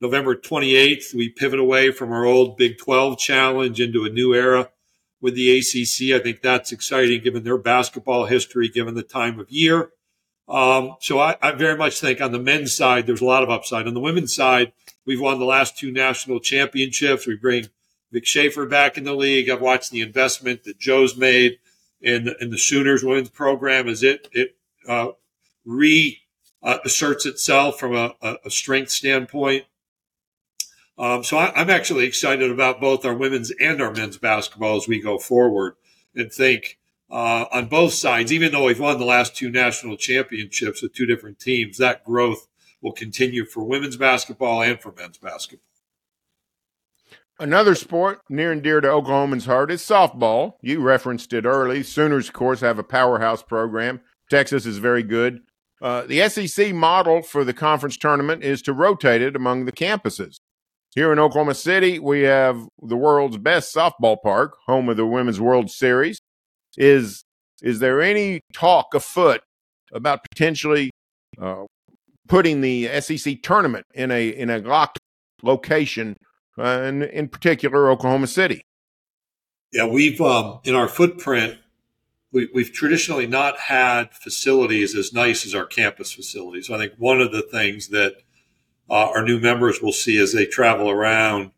November 0.01 0.37
28th, 0.37 1.15
we 1.15 1.31
pivot 1.31 1.59
away 1.59 1.91
from 1.91 2.13
our 2.13 2.27
old 2.27 2.59
Big 2.59 2.77
12 2.77 3.19
challenge 3.19 3.81
into 3.81 4.05
a 4.05 4.11
new 4.11 4.35
era 4.35 4.69
with 5.23 5.35
the 5.35 5.59
ACC. 5.59 6.15
I 6.15 6.23
think 6.23 6.43
that's 6.43 6.71
exciting 6.71 7.23
given 7.23 7.45
their 7.45 7.57
basketball 7.57 8.27
history, 8.27 8.69
given 8.69 8.95
the 8.95 9.03
time 9.03 9.41
of 9.41 9.51
year. 9.51 9.91
Um, 10.49 10.97
so 11.01 11.19
I, 11.19 11.37
I, 11.43 11.53
very 11.53 11.77
much 11.77 12.01
think 12.01 12.21
on 12.21 12.31
the 12.31 12.39
men's 12.39 12.77
side, 12.77 13.07
there's 13.07 13.21
a 13.21 13.25
lot 13.25 13.43
of 13.43 13.51
upside. 13.51 13.89
On 13.89 13.95
the 13.95 14.01
women's 14.01 14.35
side, 14.35 14.73
we've 15.05 15.21
won 15.21 15.41
the 15.41 15.45
last 15.45 15.77
two 15.77 15.91
national 15.91 16.39
championships. 16.39 17.27
We 17.27 17.35
bring 17.35 17.67
Vic 18.13 18.27
Schaefer 18.27 18.65
back 18.65 18.97
in 18.97 19.03
the 19.03 19.15
league. 19.15 19.51
I've 19.51 19.61
watched 19.61 19.91
the 19.91 20.03
investment 20.03 20.63
that 20.65 20.79
Joe's 20.79 21.17
made 21.17 21.59
in, 22.01 22.33
in 22.41 22.51
the 22.51 22.59
Sooners 22.59 23.03
women's 23.03 23.31
program 23.31 23.89
as 23.89 24.05
it, 24.05 24.29
it 24.31 24.57
uh, 24.89 25.09
re 25.65 26.21
uh, 26.63 26.79
asserts 26.85 27.27
itself 27.27 27.79
from 27.79 27.95
a, 27.95 28.15
a 28.45 28.51
strength 28.51 28.91
standpoint. 28.91 29.65
Um, 30.99 31.23
so 31.23 31.37
I, 31.37 31.61
am 31.61 31.71
actually 31.71 32.07
excited 32.07 32.51
about 32.51 32.81
both 32.81 33.05
our 33.05 33.15
women's 33.15 33.51
and 33.61 33.83
our 33.83 33.93
men's 33.93 34.17
basketball 34.17 34.77
as 34.77 34.89
we 34.89 35.01
go 35.01 35.19
forward 35.19 35.75
and 36.15 36.33
think 36.33 36.79
uh, 37.11 37.47
on 37.53 37.67
both 37.67 37.93
sides, 37.93 38.33
even 38.33 38.53
though 38.53 38.65
we've 38.65 38.81
won 38.81 38.99
the 38.99 39.05
last 39.05 39.37
two 39.37 39.51
national 39.51 39.97
championships 39.97 40.83
with 40.83 40.93
two 40.93 41.07
different 41.07 41.39
teams, 41.39 41.79
that 41.79 42.05
growth 42.05 42.49
will 42.83 42.93
continue 42.93 43.45
for 43.45 43.65
women's 43.65 43.97
basketball 43.97 44.63
and 44.63 44.81
for 44.81 44.93
men's 44.93 45.19
basketball. 45.19 45.63
Another 47.39 47.75
sport 47.75 48.21
near 48.31 48.51
and 48.51 48.63
dear 48.63 48.81
to 48.81 48.89
Oklahoman's 48.89 49.45
heart 49.45 49.71
is 49.71 49.83
softball. 49.83 50.55
You 50.63 50.81
referenced 50.81 51.33
it 51.35 51.45
early. 51.45 51.83
Sooners, 51.83 52.29
of 52.29 52.35
course, 52.35 52.61
have 52.61 52.79
a 52.79 52.83
powerhouse 52.83 53.43
program. 53.43 54.01
Texas 54.31 54.65
is 54.65 54.79
very 54.79 55.03
good. 55.03 55.41
Uh, 55.83 56.07
the 56.07 56.27
SEC 56.29 56.75
model 56.75 57.21
for 57.21 57.45
the 57.45 57.53
conference 57.53 57.99
tournament 57.99 58.43
is 58.43 58.63
to 58.63 58.73
rotate 58.73 59.21
it 59.21 59.37
among 59.37 59.67
the 59.67 59.73
campuses. 59.73 60.37
Here 60.95 61.13
in 61.13 61.19
Oklahoma 61.19 61.55
City, 61.55 61.99
we 61.99 62.23
have 62.23 62.67
the 62.81 62.97
world's 62.97 63.37
best 63.37 63.75
softball 63.75 64.17
park, 64.23 64.57
home 64.67 64.89
of 64.89 64.97
the 64.97 65.07
Women's 65.07 65.39
World 65.39 65.71
Series. 65.71 66.21
Is 66.77 67.25
is 67.63 67.79
there 67.79 68.03
any 68.03 68.41
talk 68.53 68.95
afoot 68.95 69.41
about 69.93 70.21
potentially 70.31 70.91
uh, 71.41 71.65
putting 72.29 72.61
the 72.61 73.01
SEC 73.01 73.43
tournament 73.43 73.87
in 73.95 74.11
a 74.11 74.29
in 74.29 74.51
a 74.51 74.59
locked 74.59 74.99
location, 75.43 76.17
uh, 76.59 76.63
and 76.63 77.03
in 77.03 77.29
particular 77.29 77.91
Oklahoma 77.91 78.27
City? 78.27 78.63
Yeah, 79.73 79.87
we've 79.87 80.21
um, 80.21 80.61
in 80.65 80.75
our 80.75 80.89
footprint, 80.89 81.59
we, 82.33 82.49
we've 82.55 82.73
traditionally 82.73 83.27
not 83.27 83.59
had 83.59 84.13
facilities 84.13 84.95
as 84.95 85.13
nice 85.13 85.47
as 85.47 85.55
our 85.55 85.67
campus 85.67 86.13
facilities. 86.13 86.71
I 86.71 86.79
think 86.79 86.93
one 86.99 87.21
of 87.21 87.33
the 87.33 87.43
things 87.43 87.89
that 87.89 88.17
uh, 88.89 89.11
our 89.15 89.23
new 89.23 89.41
members 89.41 89.83
will 89.83 89.93
see 89.93 90.19
as 90.19 90.33
they 90.33 90.47
travel 90.47 90.91
around. 90.91 91.51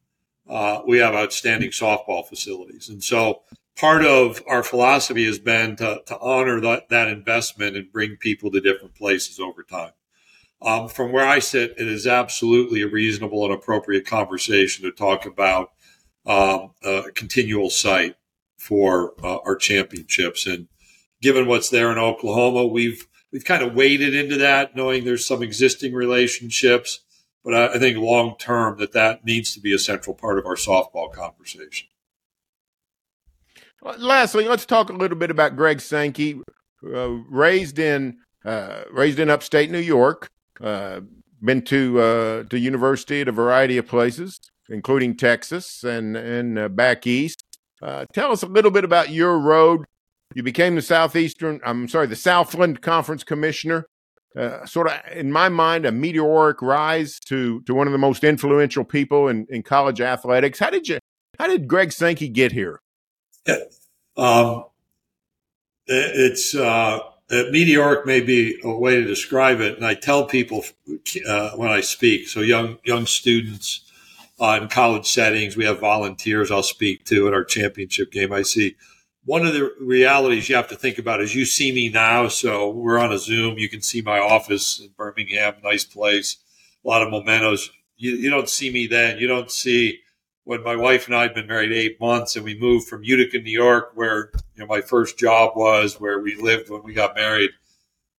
Uh, 0.48 0.80
we 0.86 0.98
have 0.98 1.14
outstanding 1.14 1.70
softball 1.70 2.26
facilities. 2.26 2.88
And 2.88 3.04
so 3.04 3.42
part 3.78 4.04
of 4.04 4.42
our 4.48 4.62
philosophy 4.62 5.24
has 5.24 5.38
been 5.38 5.76
to, 5.76 6.02
to 6.04 6.18
honor 6.18 6.60
that, 6.60 6.88
that 6.88 7.08
investment 7.08 7.76
and 7.76 7.92
bring 7.92 8.16
people 8.16 8.50
to 8.50 8.60
different 8.60 8.94
places 8.94 9.38
over 9.38 9.62
time. 9.62 9.92
Um, 10.60 10.88
from 10.88 11.12
where 11.12 11.24
I 11.26 11.38
sit, 11.38 11.74
it 11.78 11.86
is 11.86 12.06
absolutely 12.06 12.82
a 12.82 12.88
reasonable 12.88 13.44
and 13.44 13.54
appropriate 13.54 14.04
conversation 14.04 14.84
to 14.84 14.90
talk 14.90 15.24
about 15.24 15.70
um, 16.26 16.72
a 16.82 17.04
continual 17.14 17.70
site 17.70 18.16
for 18.56 19.14
uh, 19.22 19.38
our 19.46 19.54
championships. 19.54 20.46
And 20.46 20.66
given 21.22 21.46
what's 21.46 21.70
there 21.70 21.92
in 21.92 21.98
Oklahoma, 21.98 22.66
we've 22.66 23.06
we've 23.32 23.44
kind 23.44 23.62
of 23.62 23.74
waded 23.74 24.14
into 24.14 24.36
that, 24.38 24.74
knowing 24.74 25.04
there's 25.04 25.26
some 25.26 25.44
existing 25.44 25.94
relationships. 25.94 27.00
But 27.44 27.54
I, 27.54 27.74
I 27.74 27.78
think 27.78 27.96
long 27.96 28.34
term 28.36 28.78
that 28.78 28.92
that 28.92 29.24
needs 29.24 29.54
to 29.54 29.60
be 29.60 29.72
a 29.72 29.78
central 29.78 30.16
part 30.16 30.38
of 30.38 30.46
our 30.46 30.56
softball 30.56 31.12
conversation. 31.12 31.86
Lastly, 33.82 34.48
let's 34.48 34.66
talk 34.66 34.90
a 34.90 34.92
little 34.92 35.16
bit 35.16 35.30
about 35.30 35.56
Greg 35.56 35.80
Sankey, 35.80 36.40
uh, 36.84 37.08
raised 37.30 37.78
in 37.78 38.18
uh, 38.44 38.82
raised 38.90 39.18
in 39.18 39.30
upstate 39.30 39.70
New 39.70 39.78
York. 39.78 40.28
Uh, 40.60 41.00
been 41.40 41.62
to 41.62 42.00
uh, 42.00 42.42
to 42.44 42.58
university 42.58 43.20
at 43.20 43.28
a 43.28 43.32
variety 43.32 43.78
of 43.78 43.86
places, 43.86 44.40
including 44.68 45.16
Texas 45.16 45.84
and 45.84 46.16
and 46.16 46.58
uh, 46.58 46.68
back 46.68 47.06
east. 47.06 47.44
Uh, 47.80 48.04
tell 48.12 48.32
us 48.32 48.42
a 48.42 48.46
little 48.46 48.72
bit 48.72 48.84
about 48.84 49.10
your 49.10 49.38
road. 49.38 49.84
You 50.34 50.42
became 50.42 50.74
the 50.74 50.82
southeastern. 50.82 51.60
I'm 51.64 51.86
sorry, 51.88 52.08
the 52.08 52.16
Southland 52.16 52.82
Conference 52.82 53.22
Commissioner 53.22 53.86
sort 54.66 54.88
of 54.88 54.94
in 55.12 55.32
my 55.32 55.48
mind 55.48 55.84
a 55.84 55.92
meteoric 55.92 56.62
rise 56.62 57.18
to 57.26 57.60
to 57.62 57.74
one 57.74 57.86
of 57.86 57.92
the 57.92 57.98
most 57.98 58.24
influential 58.24 58.84
people 58.84 59.28
in, 59.28 59.46
in 59.48 59.62
college 59.62 60.00
athletics. 60.00 60.58
How 60.58 60.70
did 60.70 60.88
you 60.88 60.98
how 61.38 61.46
did 61.46 61.68
Greg 61.68 61.92
Sankey 61.92 62.28
get 62.28 62.50
here? 62.50 62.80
Yeah, 63.48 63.56
um, 64.18 64.66
it's 65.86 66.54
uh, 66.54 67.00
meteoric 67.30 68.04
may 68.04 68.20
be 68.20 68.60
a 68.62 68.70
way 68.70 68.96
to 68.96 69.04
describe 69.04 69.60
it, 69.60 69.76
and 69.76 69.86
I 69.86 69.94
tell 69.94 70.26
people 70.26 70.64
uh, 71.26 71.50
when 71.52 71.70
I 71.70 71.80
speak. 71.80 72.28
So 72.28 72.40
young 72.40 72.78
young 72.84 73.06
students 73.06 73.90
uh, 74.38 74.58
in 74.60 74.68
college 74.68 75.06
settings, 75.06 75.56
we 75.56 75.64
have 75.64 75.80
volunteers 75.80 76.50
I'll 76.50 76.62
speak 76.62 77.06
to 77.06 77.26
at 77.26 77.32
our 77.32 77.44
championship 77.44 78.12
game. 78.12 78.32
I 78.32 78.42
see 78.42 78.76
one 79.24 79.46
of 79.46 79.54
the 79.54 79.74
realities 79.80 80.48
you 80.48 80.56
have 80.56 80.68
to 80.68 80.76
think 80.76 80.98
about 80.98 81.22
is 81.22 81.34
you 81.34 81.46
see 81.46 81.72
me 81.72 81.88
now. 81.88 82.28
So 82.28 82.70
we're 82.70 82.98
on 82.98 83.12
a 83.12 83.18
Zoom. 83.18 83.58
You 83.58 83.70
can 83.70 83.80
see 83.80 84.02
my 84.02 84.18
office 84.18 84.78
in 84.78 84.90
Birmingham, 84.96 85.54
nice 85.64 85.84
place, 85.84 86.36
a 86.84 86.88
lot 86.88 87.02
of 87.02 87.10
mementos. 87.10 87.70
You, 87.96 88.12
you 88.12 88.30
don't 88.30 88.48
see 88.48 88.70
me 88.70 88.86
then. 88.86 89.18
You 89.18 89.26
don't 89.26 89.50
see 89.50 90.00
when 90.48 90.62
my 90.62 90.74
wife 90.74 91.06
and 91.06 91.14
I 91.14 91.24
had 91.24 91.34
been 91.34 91.46
married 91.46 91.72
eight 91.72 92.00
months 92.00 92.34
and 92.34 92.42
we 92.42 92.58
moved 92.58 92.88
from 92.88 93.04
Utica, 93.04 93.38
New 93.38 93.50
York, 93.50 93.90
where 93.94 94.30
you 94.54 94.62
know 94.62 94.66
my 94.66 94.80
first 94.80 95.18
job 95.18 95.52
was, 95.54 96.00
where 96.00 96.20
we 96.20 96.36
lived 96.36 96.70
when 96.70 96.82
we 96.82 96.94
got 96.94 97.14
married. 97.14 97.50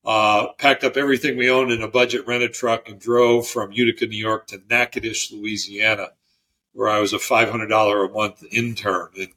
Uh, 0.05 0.53
packed 0.59 0.83
up 0.83 0.95
everything 0.95 1.37
we 1.37 1.49
owned 1.49 1.71
in 1.71 1.81
a 1.81 1.87
budget 1.87 2.27
rented 2.27 2.53
truck 2.53 2.87
and 2.87 2.99
drove 2.99 3.47
from 3.47 3.71
Utica, 3.71 4.05
New 4.05 4.15
York 4.15 4.45
to 4.45 4.61
Natchitoches, 4.69 5.31
Louisiana, 5.31 6.09
where 6.73 6.87
I 6.87 6.99
was 6.99 7.13
a 7.13 7.17
$500 7.17 8.09
a 8.09 8.13
month 8.13 8.43
intern. 8.51 9.09
And 9.17 9.29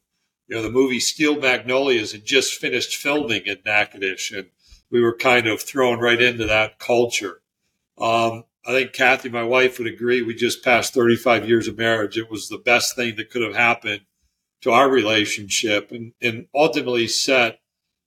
you 0.46 0.56
know, 0.56 0.62
the 0.62 0.70
movie 0.70 1.00
Steel 1.00 1.40
Magnolias 1.40 2.12
had 2.12 2.26
just 2.26 2.60
finished 2.60 2.96
filming 2.96 3.46
in 3.46 3.56
Natchitoches, 3.64 4.36
and 4.36 4.48
we 4.90 5.00
were 5.00 5.16
kind 5.16 5.46
of 5.46 5.62
thrown 5.62 5.98
right 5.98 6.20
into 6.20 6.44
that 6.44 6.78
culture. 6.78 7.40
Um, 7.96 8.44
I 8.64 8.72
think 8.72 8.92
Kathy, 8.92 9.28
my 9.28 9.42
wife, 9.42 9.78
would 9.78 9.88
agree. 9.88 10.22
We 10.22 10.34
just 10.34 10.64
passed 10.64 10.94
35 10.94 11.48
years 11.48 11.66
of 11.66 11.76
marriage. 11.76 12.16
It 12.16 12.30
was 12.30 12.48
the 12.48 12.58
best 12.58 12.94
thing 12.94 13.16
that 13.16 13.30
could 13.30 13.42
have 13.42 13.56
happened 13.56 14.02
to 14.62 14.70
our 14.70 14.88
relationship, 14.88 15.90
and, 15.90 16.12
and 16.22 16.46
ultimately 16.54 17.08
set 17.08 17.58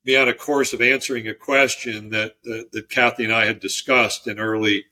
me 0.06 0.16
on 0.16 0.30
a 0.30 0.34
course 0.34 0.72
of 0.72 0.82
answering 0.82 1.28
a 1.28 1.34
question 1.34 2.10
that 2.12 2.36
that, 2.44 2.90
Kathy 2.90 3.26
and 3.26 3.34
I 3.34 3.46
had 3.46 3.60
discussed 3.60 4.28
in 4.28 4.40
early 4.40 4.86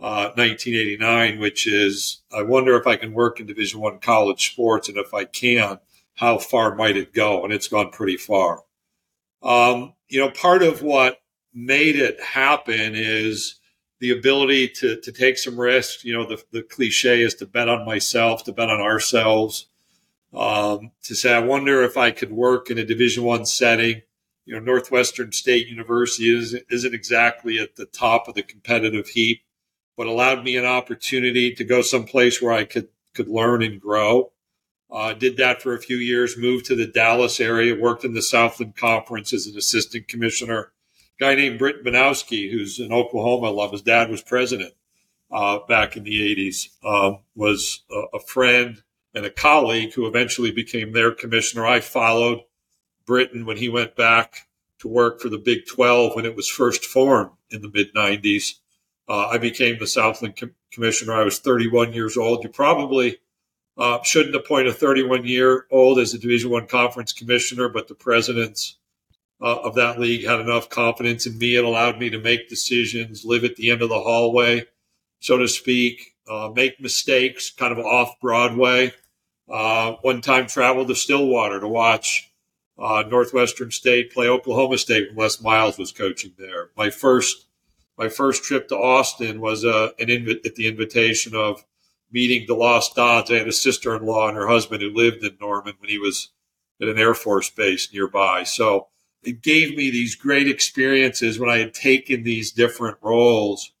uh, 0.00 0.30
1989, 0.36 1.38
which 1.38 1.66
is, 1.66 2.22
I 2.32 2.42
wonder 2.42 2.76
if 2.76 2.86
I 2.86 2.96
can 2.96 3.12
work 3.12 3.40
in 3.40 3.46
Division 3.46 3.80
One 3.80 3.98
college 4.00 4.50
sports, 4.50 4.88
and 4.88 4.98
if 4.98 5.14
I 5.14 5.24
can, 5.24 5.78
how 6.16 6.38
far 6.38 6.74
might 6.74 6.96
it 6.96 7.14
go? 7.14 7.44
And 7.44 7.52
it's 7.52 7.68
gone 7.68 7.90
pretty 7.90 8.16
far. 8.16 8.64
Um, 9.42 9.94
you 10.08 10.20
know, 10.20 10.30
part 10.30 10.62
of 10.62 10.82
what 10.82 11.20
made 11.54 11.96
it 11.96 12.20
happen 12.20 12.94
is 12.94 13.57
the 14.00 14.10
ability 14.10 14.68
to 14.68 15.00
to 15.00 15.12
take 15.12 15.38
some 15.38 15.58
risks. 15.58 16.04
You 16.04 16.14
know, 16.14 16.26
the 16.26 16.42
the 16.52 16.62
cliche 16.62 17.22
is 17.22 17.34
to 17.36 17.46
bet 17.46 17.68
on 17.68 17.84
myself, 17.84 18.44
to 18.44 18.52
bet 18.52 18.70
on 18.70 18.80
ourselves. 18.80 19.66
Um, 20.32 20.92
to 21.04 21.14
say, 21.14 21.32
I 21.32 21.38
wonder 21.38 21.82
if 21.82 21.96
I 21.96 22.10
could 22.10 22.32
work 22.32 22.70
in 22.70 22.78
a 22.78 22.84
Division 22.84 23.24
One 23.24 23.46
setting. 23.46 24.02
You 24.44 24.54
know, 24.54 24.60
Northwestern 24.60 25.32
State 25.32 25.66
University 25.68 26.34
isn't, 26.36 26.64
isn't 26.70 26.94
exactly 26.94 27.58
at 27.58 27.76
the 27.76 27.86
top 27.86 28.28
of 28.28 28.34
the 28.34 28.42
competitive 28.42 29.08
heap, 29.08 29.42
but 29.96 30.06
allowed 30.06 30.44
me 30.44 30.56
an 30.56 30.64
opportunity 30.64 31.54
to 31.54 31.64
go 31.64 31.82
someplace 31.82 32.40
where 32.40 32.52
I 32.52 32.64
could 32.64 32.88
could 33.14 33.28
learn 33.28 33.62
and 33.62 33.80
grow. 33.80 34.32
Uh, 34.90 35.12
did 35.12 35.36
that 35.36 35.60
for 35.60 35.74
a 35.74 35.80
few 35.80 35.98
years, 35.98 36.38
moved 36.38 36.64
to 36.66 36.74
the 36.74 36.86
Dallas 36.86 37.40
area, 37.40 37.74
worked 37.74 38.04
in 38.04 38.14
the 38.14 38.22
Southland 38.22 38.76
Conference 38.76 39.34
as 39.34 39.46
an 39.46 39.56
assistant 39.56 40.08
commissioner. 40.08 40.72
Guy 41.18 41.34
named 41.34 41.58
Britt 41.58 41.84
Banowsky, 41.84 42.50
who's 42.50 42.78
an 42.78 42.92
Oklahoma 42.92 43.50
love, 43.50 43.72
his 43.72 43.82
dad 43.82 44.08
was 44.08 44.22
president 44.22 44.74
uh, 45.30 45.58
back 45.66 45.96
in 45.96 46.04
the 46.04 46.34
80s, 46.34 46.68
um, 46.84 47.18
was 47.34 47.82
a, 47.90 48.16
a, 48.16 48.20
friend 48.20 48.82
and 49.14 49.26
a 49.26 49.30
colleague 49.30 49.94
who 49.94 50.06
eventually 50.06 50.52
became 50.52 50.92
their 50.92 51.12
commissioner. 51.12 51.66
I 51.66 51.80
followed 51.80 52.42
Britton 53.04 53.46
when 53.46 53.56
he 53.56 53.68
went 53.68 53.96
back 53.96 54.48
to 54.78 54.88
work 54.88 55.20
for 55.20 55.28
the 55.28 55.38
Big 55.38 55.66
12 55.66 56.14
when 56.14 56.24
it 56.24 56.36
was 56.36 56.48
first 56.48 56.84
formed 56.84 57.32
in 57.50 57.62
the 57.62 57.70
mid 57.70 57.92
90s. 57.94 58.54
Uh, 59.08 59.28
I 59.28 59.38
became 59.38 59.78
the 59.78 59.86
Southland 59.86 60.36
com- 60.36 60.54
commissioner. 60.70 61.14
I 61.14 61.24
was 61.24 61.38
31 61.40 61.94
years 61.94 62.16
old. 62.16 62.44
You 62.44 62.50
probably 62.50 63.18
uh, 63.76 64.02
shouldn't 64.02 64.36
appoint 64.36 64.68
a 64.68 64.72
31 64.72 65.26
year 65.26 65.66
old 65.70 65.98
as 65.98 66.14
a 66.14 66.18
Division 66.18 66.50
One 66.50 66.66
conference 66.66 67.12
commissioner, 67.12 67.68
but 67.68 67.88
the 67.88 67.94
presidents 67.94 68.76
uh, 69.40 69.56
of 69.62 69.74
that 69.74 70.00
league 70.00 70.24
had 70.24 70.40
enough 70.40 70.68
confidence 70.68 71.26
in 71.26 71.38
me. 71.38 71.56
It 71.56 71.64
allowed 71.64 71.98
me 71.98 72.10
to 72.10 72.18
make 72.18 72.48
decisions, 72.48 73.24
live 73.24 73.44
at 73.44 73.56
the 73.56 73.70
end 73.70 73.82
of 73.82 73.88
the 73.88 74.00
hallway, 74.00 74.66
so 75.20 75.38
to 75.38 75.48
speak, 75.48 76.14
uh, 76.28 76.50
make 76.54 76.80
mistakes, 76.80 77.50
kind 77.50 77.72
of 77.72 77.84
off 77.84 78.20
Broadway. 78.20 78.92
Uh, 79.48 79.92
one 80.02 80.20
time 80.20 80.46
traveled 80.46 80.88
to 80.88 80.94
Stillwater 80.94 81.60
to 81.60 81.68
watch 81.68 82.30
uh, 82.78 83.02
Northwestern 83.08 83.70
State 83.70 84.12
play 84.12 84.28
Oklahoma 84.28 84.78
State 84.78 85.08
when 85.08 85.16
Les 85.16 85.40
Miles 85.40 85.78
was 85.78 85.92
coaching 85.92 86.32
there. 86.38 86.70
My 86.76 86.90
first 86.90 87.46
my 87.96 88.08
first 88.08 88.44
trip 88.44 88.68
to 88.68 88.76
Austin 88.76 89.40
was 89.40 89.64
uh, 89.64 89.90
an 89.98 90.06
inv- 90.06 90.46
at 90.46 90.54
the 90.54 90.68
invitation 90.68 91.34
of 91.34 91.64
meeting 92.12 92.46
DeLoss 92.46 92.94
Dodds. 92.94 93.30
I 93.30 93.38
had 93.38 93.48
a 93.48 93.52
sister 93.52 93.96
in 93.96 94.06
law 94.06 94.28
and 94.28 94.36
her 94.36 94.46
husband 94.46 94.82
who 94.82 94.90
lived 94.90 95.24
in 95.24 95.36
Norman 95.40 95.74
when 95.80 95.90
he 95.90 95.98
was 95.98 96.30
at 96.80 96.86
an 96.86 96.96
Air 96.96 97.14
Force 97.14 97.50
base 97.50 97.92
nearby. 97.92 98.44
So 98.44 98.86
it 99.22 99.42
gave 99.42 99.76
me 99.76 99.90
these 99.90 100.14
great 100.14 100.48
experiences 100.48 101.38
when 101.38 101.50
I 101.50 101.58
had 101.58 101.74
taken 101.74 102.22
these 102.22 102.52
different 102.52 102.98
roles. 103.02 103.72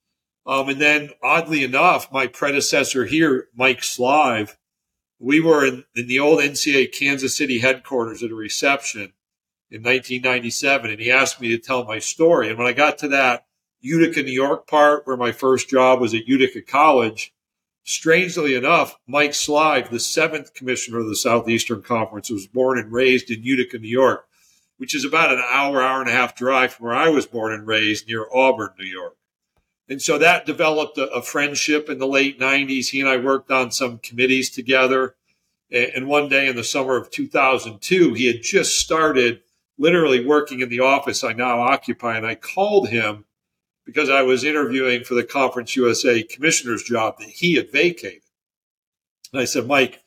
Um, 0.46 0.68
and 0.68 0.80
then, 0.80 1.10
oddly 1.22 1.62
enough, 1.62 2.10
my 2.10 2.26
predecessor 2.26 3.04
here, 3.04 3.48
Mike 3.54 3.82
Slive, 3.82 4.56
we 5.18 5.40
were 5.40 5.66
in, 5.66 5.84
in 5.94 6.06
the 6.06 6.18
old 6.18 6.40
NCAA 6.40 6.92
Kansas 6.92 7.36
City 7.36 7.58
headquarters 7.58 8.22
at 8.22 8.30
a 8.30 8.34
reception 8.34 9.12
in 9.70 9.82
1997, 9.82 10.90
and 10.90 11.00
he 11.00 11.10
asked 11.10 11.40
me 11.40 11.48
to 11.48 11.58
tell 11.58 11.84
my 11.84 11.98
story. 11.98 12.48
And 12.48 12.58
when 12.58 12.66
I 12.66 12.72
got 12.72 12.98
to 12.98 13.08
that 13.08 13.46
Utica, 13.80 14.22
New 14.22 14.32
York 14.32 14.66
part, 14.66 15.06
where 15.06 15.16
my 15.16 15.32
first 15.32 15.68
job 15.68 16.00
was 16.00 16.14
at 16.14 16.26
Utica 16.26 16.62
College, 16.62 17.34
strangely 17.84 18.54
enough, 18.54 18.98
Mike 19.06 19.32
Slive, 19.32 19.90
the 19.90 20.00
seventh 20.00 20.54
commissioner 20.54 20.98
of 21.00 21.08
the 21.08 21.16
Southeastern 21.16 21.82
Conference, 21.82 22.30
was 22.30 22.46
born 22.46 22.78
and 22.78 22.92
raised 22.92 23.30
in 23.30 23.42
Utica, 23.42 23.78
New 23.78 23.88
York, 23.88 24.27
which 24.78 24.94
is 24.94 25.04
about 25.04 25.32
an 25.32 25.42
hour, 25.50 25.82
hour 25.82 26.00
and 26.00 26.08
a 26.08 26.12
half 26.12 26.34
drive 26.34 26.72
from 26.72 26.86
where 26.86 26.94
I 26.94 27.08
was 27.08 27.26
born 27.26 27.52
and 27.52 27.66
raised 27.66 28.08
near 28.08 28.26
Auburn, 28.32 28.70
New 28.78 28.86
York. 28.86 29.16
And 29.88 30.00
so 30.00 30.18
that 30.18 30.46
developed 30.46 30.98
a, 30.98 31.08
a 31.10 31.22
friendship 31.22 31.88
in 31.88 31.98
the 31.98 32.06
late 32.06 32.38
90s. 32.38 32.90
He 32.90 33.00
and 33.00 33.08
I 33.08 33.16
worked 33.16 33.50
on 33.50 33.70
some 33.70 33.98
committees 33.98 34.50
together. 34.50 35.16
And, 35.70 35.90
and 35.94 36.08
one 36.08 36.28
day 36.28 36.48
in 36.48 36.56
the 36.56 36.64
summer 36.64 36.96
of 36.96 37.10
2002, 37.10 38.14
he 38.14 38.26
had 38.26 38.42
just 38.42 38.78
started 38.78 39.40
literally 39.78 40.24
working 40.24 40.60
in 40.60 40.68
the 40.68 40.80
office 40.80 41.24
I 41.24 41.32
now 41.32 41.60
occupy. 41.60 42.16
And 42.16 42.26
I 42.26 42.34
called 42.34 42.88
him 42.88 43.24
because 43.84 44.10
I 44.10 44.22
was 44.22 44.44
interviewing 44.44 45.02
for 45.02 45.14
the 45.14 45.24
Conference 45.24 45.74
USA 45.74 46.22
commissioner's 46.22 46.82
job 46.82 47.18
that 47.18 47.28
he 47.28 47.54
had 47.54 47.72
vacated. 47.72 48.22
And 49.32 49.40
I 49.40 49.44
said, 49.44 49.66
Mike, 49.66 50.02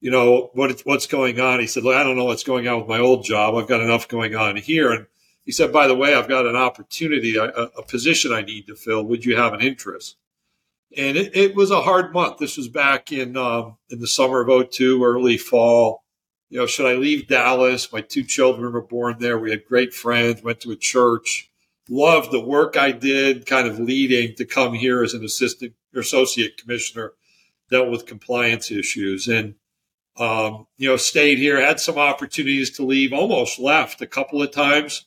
you 0.00 0.10
know, 0.10 0.50
what, 0.54 0.80
what's 0.84 1.06
going 1.06 1.40
on? 1.40 1.60
He 1.60 1.66
said, 1.66 1.84
I 1.86 2.02
don't 2.02 2.16
know 2.16 2.24
what's 2.24 2.44
going 2.44 2.66
on 2.66 2.78
with 2.78 2.88
my 2.88 2.98
old 2.98 3.24
job. 3.24 3.54
I've 3.54 3.68
got 3.68 3.80
enough 3.80 4.08
going 4.08 4.34
on 4.34 4.56
here. 4.56 4.90
And 4.90 5.06
he 5.44 5.52
said, 5.52 5.72
by 5.72 5.86
the 5.86 5.94
way, 5.94 6.14
I've 6.14 6.28
got 6.28 6.46
an 6.46 6.56
opportunity, 6.56 7.36
a, 7.36 7.44
a 7.44 7.82
position 7.82 8.32
I 8.32 8.42
need 8.42 8.66
to 8.66 8.74
fill. 8.74 9.04
Would 9.04 9.24
you 9.24 9.36
have 9.36 9.52
an 9.52 9.60
interest? 9.60 10.16
And 10.96 11.16
it, 11.16 11.36
it 11.36 11.54
was 11.54 11.70
a 11.70 11.82
hard 11.82 12.12
month. 12.12 12.38
This 12.38 12.56
was 12.56 12.68
back 12.68 13.12
in, 13.12 13.36
um, 13.36 13.76
in 13.90 14.00
the 14.00 14.08
summer 14.08 14.40
of 14.40 14.70
02, 14.70 15.04
early 15.04 15.36
fall. 15.36 16.02
You 16.48 16.58
know, 16.58 16.66
should 16.66 16.86
I 16.86 16.94
leave 16.94 17.28
Dallas? 17.28 17.92
My 17.92 18.00
two 18.00 18.24
children 18.24 18.72
were 18.72 18.82
born 18.82 19.16
there. 19.20 19.38
We 19.38 19.50
had 19.50 19.66
great 19.66 19.94
friends, 19.94 20.42
went 20.42 20.60
to 20.60 20.72
a 20.72 20.76
church 20.76 21.50
loved 21.90 22.30
the 22.30 22.40
work 22.40 22.76
I 22.76 22.92
did, 22.92 23.44
kind 23.44 23.66
of 23.66 23.78
leading 23.78 24.36
to 24.36 24.44
come 24.46 24.74
here 24.74 25.02
as 25.02 25.12
an 25.12 25.24
assistant 25.24 25.74
or 25.94 26.00
associate 26.00 26.56
commissioner, 26.56 27.12
dealt 27.68 27.90
with 27.90 28.06
compliance 28.06 28.70
issues, 28.70 29.26
and 29.26 29.56
um, 30.20 30.66
you 30.76 30.88
know 30.88 30.96
stayed 30.96 31.38
here. 31.38 31.60
Had 31.60 31.80
some 31.80 31.98
opportunities 31.98 32.70
to 32.72 32.84
leave, 32.84 33.12
almost 33.12 33.58
left 33.58 34.02
a 34.02 34.06
couple 34.06 34.42
of 34.42 34.52
times, 34.52 35.06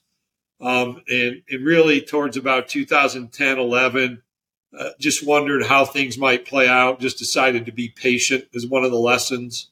um, 0.59 1.01
and 1.07 1.43
and 1.49 1.63
really 1.63 2.01
towards 2.01 2.35
about 2.35 2.67
2010, 2.67 3.59
11. 3.59 4.23
Uh, 4.77 4.89
just 4.99 5.25
wondered 5.25 5.67
how 5.67 5.85
things 5.85 6.17
might 6.17 6.47
play 6.47 6.67
out. 6.67 6.99
Just 6.99 7.19
decided 7.19 7.67
to 7.67 7.71
be 7.71 7.89
patient 7.89 8.45
is 8.53 8.65
one 8.65 8.83
of 8.83 8.89
the 8.89 8.97
lessons. 8.97 9.69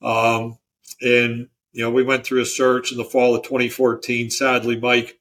Um, 0.00 0.58
and 1.02 1.48
you 1.72 1.84
know, 1.84 1.90
we 1.90 2.02
went 2.02 2.24
through 2.24 2.40
a 2.40 2.46
search 2.46 2.90
in 2.90 2.96
the 2.96 3.04
fall 3.04 3.34
of 3.34 3.42
2014. 3.42 4.30
Sadly, 4.30 4.80
Mike 4.80 5.18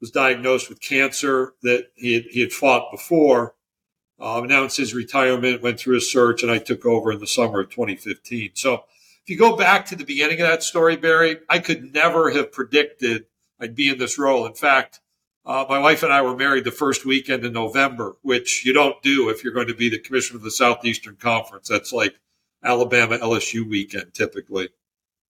was 0.00 0.10
diagnosed 0.10 0.70
with 0.70 0.80
cancer 0.80 1.52
that 1.62 1.88
he 1.94 2.14
had, 2.14 2.24
he 2.30 2.40
had 2.40 2.52
fought 2.52 2.90
before. 2.90 3.54
Um, 4.18 4.44
announced 4.44 4.76
his 4.76 4.94
retirement, 4.94 5.62
went 5.62 5.80
through 5.80 5.96
a 5.96 6.00
search, 6.00 6.42
and 6.42 6.52
I 6.52 6.58
took 6.58 6.86
over 6.86 7.12
in 7.12 7.18
the 7.18 7.26
summer 7.26 7.60
of 7.60 7.70
2015. 7.70 8.52
So 8.54 8.84
if 9.24 9.30
you 9.30 9.38
go 9.38 9.56
back 9.56 9.86
to 9.86 9.96
the 9.96 10.04
beginning 10.04 10.40
of 10.40 10.48
that 10.48 10.62
story, 10.62 10.96
Barry, 10.96 11.38
I 11.48 11.58
could 11.58 11.94
never 11.94 12.30
have 12.30 12.52
predicted 12.52 13.26
I'd 13.62 13.76
be 13.76 13.88
in 13.88 13.98
this 13.98 14.18
role. 14.18 14.44
In 14.44 14.54
fact, 14.54 15.00
uh, 15.46 15.64
my 15.68 15.78
wife 15.78 16.02
and 16.02 16.12
I 16.12 16.22
were 16.22 16.36
married 16.36 16.64
the 16.64 16.72
first 16.72 17.06
weekend 17.06 17.44
in 17.44 17.52
November, 17.52 18.16
which 18.22 18.66
you 18.66 18.72
don't 18.72 19.00
do 19.02 19.28
if 19.28 19.44
you're 19.44 19.52
going 19.52 19.68
to 19.68 19.74
be 19.74 19.88
the 19.88 20.00
commissioner 20.00 20.38
of 20.38 20.42
the 20.42 20.50
Southeastern 20.50 21.16
Conference. 21.16 21.68
That's 21.68 21.92
like 21.92 22.16
Alabama 22.64 23.18
LSU 23.18 23.68
weekend 23.68 24.14
typically. 24.14 24.70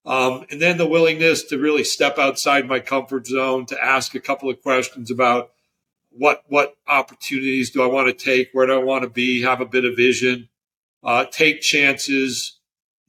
Um, 0.05 0.45
and 0.49 0.61
then 0.61 0.77
the 0.77 0.87
willingness 0.87 1.43
to 1.43 1.57
really 1.57 1.83
step 1.83 2.17
outside 2.17 2.67
my 2.67 2.79
comfort 2.79 3.27
zone 3.27 3.65
to 3.67 3.83
ask 3.83 4.15
a 4.15 4.19
couple 4.19 4.49
of 4.49 4.61
questions 4.61 5.09
about 5.09 5.51
what 6.09 6.43
what 6.47 6.75
opportunities 6.87 7.71
do 7.71 7.81
I 7.81 7.87
want 7.87 8.07
to 8.07 8.25
take, 8.25 8.49
where 8.51 8.67
do 8.67 8.73
I 8.73 8.83
want 8.83 9.03
to 9.03 9.09
be, 9.09 9.43
have 9.43 9.61
a 9.61 9.65
bit 9.65 9.85
of 9.85 9.95
vision, 9.95 10.49
uh, 11.03 11.25
take 11.25 11.61
chances, 11.61 12.59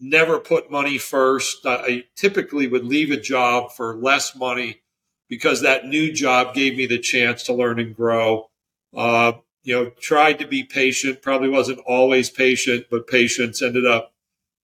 never 0.04 0.38
put 0.38 0.70
money 0.70 0.98
first. 0.98 1.64
I 1.64 2.04
typically 2.14 2.68
would 2.68 2.84
leave 2.84 3.10
a 3.10 3.20
job 3.20 3.72
for 3.72 3.96
less 3.96 4.36
money 4.36 4.82
because 5.28 5.62
that 5.62 5.86
new 5.86 6.12
job 6.12 6.54
gave 6.54 6.76
me 6.76 6.86
the 6.86 6.98
chance 6.98 7.42
to 7.44 7.54
learn 7.54 7.80
and 7.80 7.96
grow. 7.96 8.50
Uh, 8.94 9.32
you 9.62 9.74
know, 9.74 9.90
tried 9.98 10.38
to 10.38 10.46
be 10.46 10.62
patient, 10.62 11.22
probably 11.22 11.48
wasn't 11.48 11.80
always 11.86 12.28
patient, 12.28 12.86
but 12.90 13.06
patience 13.06 13.62
ended 13.62 13.86
up 13.86 14.12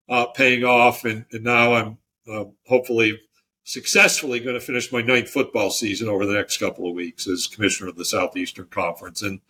uh, 0.09 0.27
paying 0.27 0.63
off. 0.63 1.05
And, 1.05 1.25
and 1.33 1.43
now 1.43 1.73
I'm 1.73 1.99
uh, 2.31 2.45
hopefully 2.67 3.19
successfully 3.65 4.41
going 4.41 4.55
to 4.55 4.61
finish 4.61 4.93
my 4.93 5.01
ninth 5.01 5.31
football 5.31 5.71
season 5.71 6.09
over 6.09 6.27
the 6.27 6.35
next 6.35 6.59
couple 6.59 6.89
of 6.89 6.95
weeks 6.95 7.27
as 7.27 7.47
commissioner 7.47 7.89
of 7.89 7.97
the 7.97 8.05
Southeastern 8.05 8.67
Conference. 8.67 9.23
And 9.23 9.41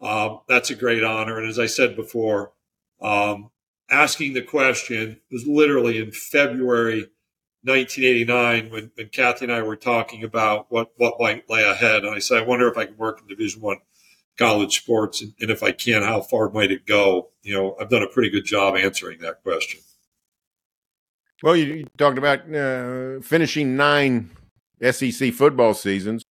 um, 0.00 0.40
that's 0.48 0.70
a 0.70 0.76
great 0.76 1.02
honor. 1.02 1.38
And 1.38 1.48
as 1.48 1.58
I 1.58 1.66
said 1.66 1.96
before, 1.96 2.52
um, 3.00 3.50
asking 3.92 4.32
the 4.32 4.42
question 4.42 5.20
was 5.30 5.46
literally 5.46 5.98
in 5.98 6.10
February 6.10 7.10
1989 7.64 8.70
when, 8.70 8.90
when 8.96 9.08
Kathy 9.10 9.44
and 9.44 9.52
I 9.52 9.62
were 9.62 9.76
talking 9.76 10.24
about 10.24 10.66
what, 10.70 10.92
what 10.96 11.20
might 11.20 11.48
lay 11.48 11.62
ahead. 11.62 12.04
And 12.04 12.14
I 12.14 12.18
said, 12.18 12.42
I 12.42 12.46
wonder 12.46 12.68
if 12.68 12.76
I 12.76 12.86
can 12.86 12.96
work 12.96 13.20
in 13.20 13.28
Division 13.28 13.60
One 13.60 13.78
college 14.38 14.80
sports. 14.80 15.20
And, 15.20 15.34
and 15.40 15.50
if 15.50 15.62
I 15.62 15.72
can, 15.72 16.02
how 16.02 16.22
far 16.22 16.48
might 16.50 16.72
it 16.72 16.86
go? 16.86 17.30
You 17.42 17.54
know, 17.54 17.76
I've 17.80 17.90
done 17.90 18.02
a 18.02 18.08
pretty 18.08 18.30
good 18.30 18.44
job 18.44 18.76
answering 18.76 19.20
that 19.20 19.42
question. 19.42 19.80
Well, 21.42 21.56
you, 21.56 21.74
you 21.74 21.86
talked 21.98 22.18
about 22.18 22.52
uh, 22.54 23.20
finishing 23.20 23.76
nine 23.76 24.30
SEC 24.90 25.32
football 25.32 25.74
seasons. 25.74 26.24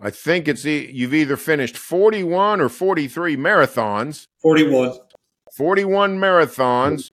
I 0.00 0.10
think 0.10 0.48
it's 0.48 0.64
you've 0.64 1.14
either 1.14 1.36
finished 1.36 1.76
41 1.76 2.60
or 2.60 2.68
43 2.68 3.36
marathons. 3.36 4.26
41. 4.40 4.98
41 5.52 6.18
marathons. 6.18 7.10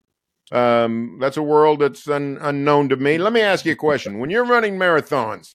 Um, 0.51 1.19
that's 1.21 1.37
a 1.37 1.43
world 1.43 1.81
that's 1.81 2.09
un, 2.09 2.39
unknown 2.41 2.89
to 2.89 2.97
me. 2.97 3.19
Let 3.19 3.33
me 3.33 3.43
ask 3.43 3.67
you 3.67 3.73
a 3.73 3.77
question. 3.77 4.19
When 4.19 4.31
you're 4.31 4.45
running 4.45 4.79
marathons, 4.79 5.55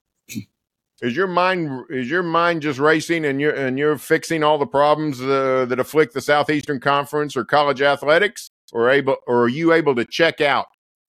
is 1.01 1.15
your 1.15 1.27
mind 1.27 1.85
is 1.89 2.09
your 2.09 2.23
mind 2.23 2.61
just 2.61 2.79
racing 2.79 3.25
and 3.25 3.41
you're 3.41 3.53
and 3.53 3.79
you're 3.79 3.97
fixing 3.97 4.43
all 4.43 4.57
the 4.57 4.67
problems 4.67 5.21
uh, 5.21 5.65
that 5.67 5.79
afflict 5.79 6.13
the 6.13 6.21
Southeastern 6.21 6.79
Conference 6.79 7.35
or 7.35 7.43
college 7.43 7.81
athletics, 7.81 8.51
or 8.71 8.89
able 8.89 9.17
or 9.25 9.43
are 9.43 9.49
you 9.49 9.73
able 9.73 9.95
to 9.95 10.05
check 10.05 10.39
out 10.39 10.67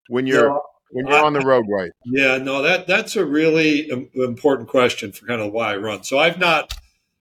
when 0.08 0.26
you're 0.26 0.48
yeah, 0.48 0.58
when 0.92 1.06
you're 1.08 1.18
I, 1.18 1.22
on 1.22 1.32
the 1.32 1.40
roadway? 1.40 1.90
Yeah, 2.04 2.38
no 2.38 2.62
that 2.62 2.86
that's 2.86 3.16
a 3.16 3.24
really 3.24 3.90
important 4.14 4.68
question 4.68 5.10
for 5.10 5.26
kind 5.26 5.42
of 5.42 5.52
why 5.52 5.72
I 5.72 5.76
run. 5.76 6.04
So 6.04 6.18
I've 6.18 6.38
not 6.38 6.72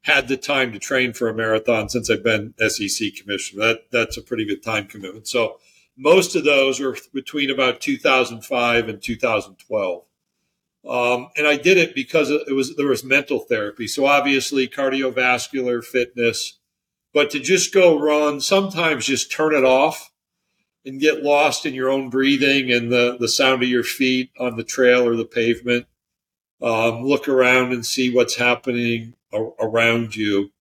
had 0.03 0.27
the 0.27 0.37
time 0.37 0.71
to 0.71 0.79
train 0.79 1.13
for 1.13 1.29
a 1.29 1.33
marathon 1.33 1.89
since 1.89 2.09
I've 2.09 2.23
been 2.23 2.53
SEC 2.57 3.15
commissioner. 3.15 3.65
That 3.65 3.91
that's 3.91 4.17
a 4.17 4.21
pretty 4.21 4.45
good 4.45 4.63
time 4.63 4.87
commitment. 4.87 5.27
So 5.27 5.59
most 5.97 6.35
of 6.35 6.43
those 6.43 6.79
were 6.79 6.97
between 7.13 7.49
about 7.49 7.81
2005 7.81 8.89
and 8.89 9.01
2012. 9.01 10.03
Um, 10.87 11.29
and 11.37 11.45
I 11.45 11.57
did 11.57 11.77
it 11.77 11.93
because 11.93 12.31
it 12.31 12.55
was 12.55 12.75
there 12.75 12.87
was 12.87 13.03
mental 13.03 13.39
therapy. 13.39 13.87
So 13.87 14.05
obviously 14.05 14.67
cardiovascular 14.67 15.83
fitness, 15.83 16.59
but 17.13 17.29
to 17.31 17.39
just 17.39 17.73
go 17.73 17.99
run, 17.99 18.41
sometimes 18.41 19.05
just 19.05 19.31
turn 19.31 19.53
it 19.53 19.63
off 19.63 20.11
and 20.83 20.99
get 20.99 21.21
lost 21.21 21.65
in 21.65 21.75
your 21.75 21.89
own 21.89 22.09
breathing 22.09 22.71
and 22.71 22.91
the, 22.91 23.17
the 23.19 23.27
sound 23.27 23.61
of 23.61 23.69
your 23.69 23.83
feet 23.83 24.31
on 24.39 24.57
the 24.57 24.63
trail 24.63 25.07
or 25.07 25.15
the 25.15 25.25
pavement. 25.25 25.85
Um, 26.61 27.03
look 27.03 27.27
around 27.27 27.71
and 27.71 27.85
see 27.85 28.13
what's 28.13 28.35
happening 28.35 29.15
around 29.33 30.15
you. 30.15 30.51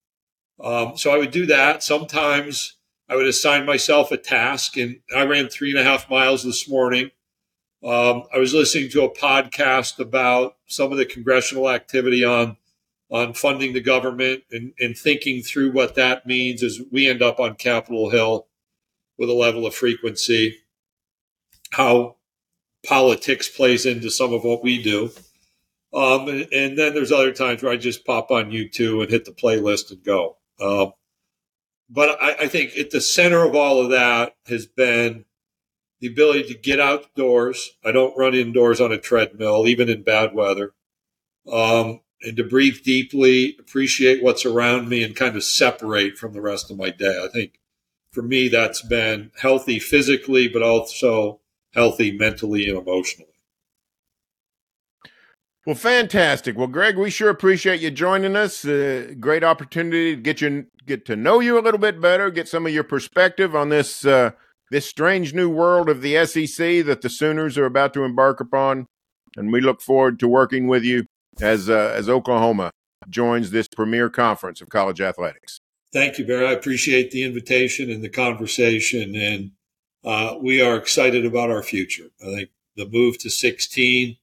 Um, 0.63 0.97
so 0.97 1.13
I 1.13 1.19
would 1.19 1.31
do 1.31 1.47
that. 1.47 1.83
Sometimes 1.83 2.77
I 3.09 3.17
would 3.17 3.27
assign 3.27 3.67
myself 3.67 4.13
a 4.13 4.17
task, 4.17 4.77
and 4.77 5.01
I 5.15 5.25
ran 5.25 5.49
three 5.49 5.71
and 5.71 5.79
a 5.79 5.85
half 5.85 6.09
miles 6.09 6.45
this 6.45 6.69
morning. 6.69 7.11
Um, 7.83 8.25
I 8.33 8.39
was 8.39 8.55
listening 8.55 8.91
to 8.91 9.03
a 9.03 9.15
podcast 9.15 9.99
about 9.99 10.57
some 10.67 10.93
of 10.93 10.99
the 10.99 11.07
congressional 11.07 11.71
activity 11.71 12.25
on 12.25 12.57
on 13.11 13.35
funding 13.35 13.73
the 13.73 13.81
government 13.81 14.45
and, 14.53 14.73
and 14.79 14.97
thinking 14.97 15.43
through 15.43 15.73
what 15.73 15.97
that 15.97 16.27
means 16.27 16.63
as 16.63 16.81
we 16.93 17.09
end 17.09 17.23
up 17.23 17.41
on 17.41 17.57
Capitol 17.57 18.11
Hill 18.11 18.47
with 19.19 19.29
a 19.29 19.35
level 19.35 19.67
of 19.67 19.75
frequency, 19.75 20.59
how 21.73 22.15
politics 22.87 23.49
plays 23.49 23.85
into 23.85 24.11
some 24.11 24.33
of 24.33 24.45
what 24.45 24.63
we 24.63 24.81
do. 24.81 25.11
Um, 25.93 26.29
and, 26.29 26.47
and, 26.53 26.79
then 26.79 26.95
there's 26.95 27.11
other 27.11 27.33
times 27.33 27.63
where 27.63 27.73
I 27.73 27.77
just 27.77 28.07
pop 28.07 28.31
on 28.31 28.53
YouTube 28.53 29.03
and 29.03 29.11
hit 29.11 29.25
the 29.25 29.33
playlist 29.33 29.91
and 29.91 30.05
go. 30.05 30.37
Um, 30.61 30.93
but 31.89 32.17
I, 32.23 32.45
I, 32.45 32.49
think 32.49 32.77
at 32.79 32.91
the 32.91 33.01
center 33.01 33.45
of 33.45 33.57
all 33.57 33.81
of 33.81 33.91
that 33.91 34.37
has 34.47 34.67
been 34.67 35.25
the 36.01 36.07
ability 36.07 36.45
to 36.45 36.55
get 36.55 36.79
outdoors. 36.79 37.71
I 37.85 37.91
don't 37.91 38.17
run 38.17 38.35
indoors 38.35 38.81
on 38.81 38.93
a 38.93 38.99
treadmill, 38.99 39.67
even 39.67 39.89
in 39.89 40.05
bad 40.05 40.33
weather. 40.33 40.75
Um, 41.51 42.01
and 42.23 42.37
to 42.37 42.45
breathe 42.45 42.83
deeply, 42.85 43.57
appreciate 43.59 44.23
what's 44.23 44.45
around 44.45 44.89
me, 44.89 45.03
and 45.03 45.17
kind 45.17 45.37
of 45.37 45.43
separate 45.43 46.19
from 46.19 46.33
the 46.33 46.41
rest 46.41 46.71
of 46.71 46.77
my 46.77 46.91
day. 46.91 47.21
I 47.25 47.29
think 47.29 47.59
for 48.13 48.23
me, 48.23 48.49
that's 48.49 48.83
been 48.83 49.31
healthy 49.41 49.79
physically, 49.79 50.49
but 50.49 50.63
also 50.63 51.41
healthy 51.75 52.13
mentally 52.13 52.69
and 52.69 52.79
emotionally. 52.79 53.30
Well, 55.71 55.77
fantastic. 55.77 56.59
Well, 56.59 56.67
Greg, 56.67 56.99
we 56.99 57.11
sure 57.11 57.31
appreciate 57.31 57.81
you 57.81 57.93
joining 57.93 58.35
us. 58.35 58.65
Uh, 58.65 59.15
great 59.21 59.45
opportunity 59.45 60.17
to 60.17 60.21
get 60.21 60.41
you 60.41 60.67
get 60.85 61.07
to 61.07 61.15
know 61.15 61.39
you 61.39 61.61
a 61.61 61.63
little 61.63 61.79
bit 61.79 62.01
better, 62.01 62.29
get 62.29 62.49
some 62.49 62.67
of 62.67 62.73
your 62.73 62.83
perspective 62.83 63.55
on 63.55 63.69
this 63.69 64.05
uh, 64.05 64.33
this 64.73 64.85
strange 64.87 65.33
new 65.33 65.49
world 65.49 65.89
of 65.89 66.03
the 66.03 66.27
SEC 66.27 66.85
that 66.87 67.03
the 67.03 67.09
Sooners 67.09 67.57
are 67.57 67.67
about 67.67 67.95
to 67.95 68.03
embark 68.03 68.41
upon. 68.41 68.87
And 69.37 69.53
we 69.53 69.61
look 69.61 69.81
forward 69.81 70.19
to 70.19 70.27
working 70.27 70.67
with 70.67 70.83
you 70.83 71.07
as 71.41 71.71
uh, 71.71 71.95
as 71.97 72.09
Oklahoma 72.09 72.73
joins 73.09 73.53
this 73.53 73.69
premier 73.69 74.11
conference 74.11 74.61
of 74.61 74.71
college 74.71 75.01
athletics. 75.01 75.61
Thank 75.93 76.19
you, 76.19 76.27
Berry. 76.27 76.49
I 76.49 76.53
appreciate 76.53 77.13
the 77.13 77.23
invitation 77.23 77.93
and 77.93 78.03
the 78.03 78.09
conversation, 78.09 79.15
and 79.15 79.53
uh, 80.05 80.35
we 80.43 80.61
are 80.61 80.75
excited 80.75 81.25
about 81.25 81.49
our 81.49 81.63
future. 81.63 82.09
I 82.21 82.35
think 82.35 82.51
the 82.75 82.89
move 82.89 83.19
to 83.19 83.31
16 83.31 84.17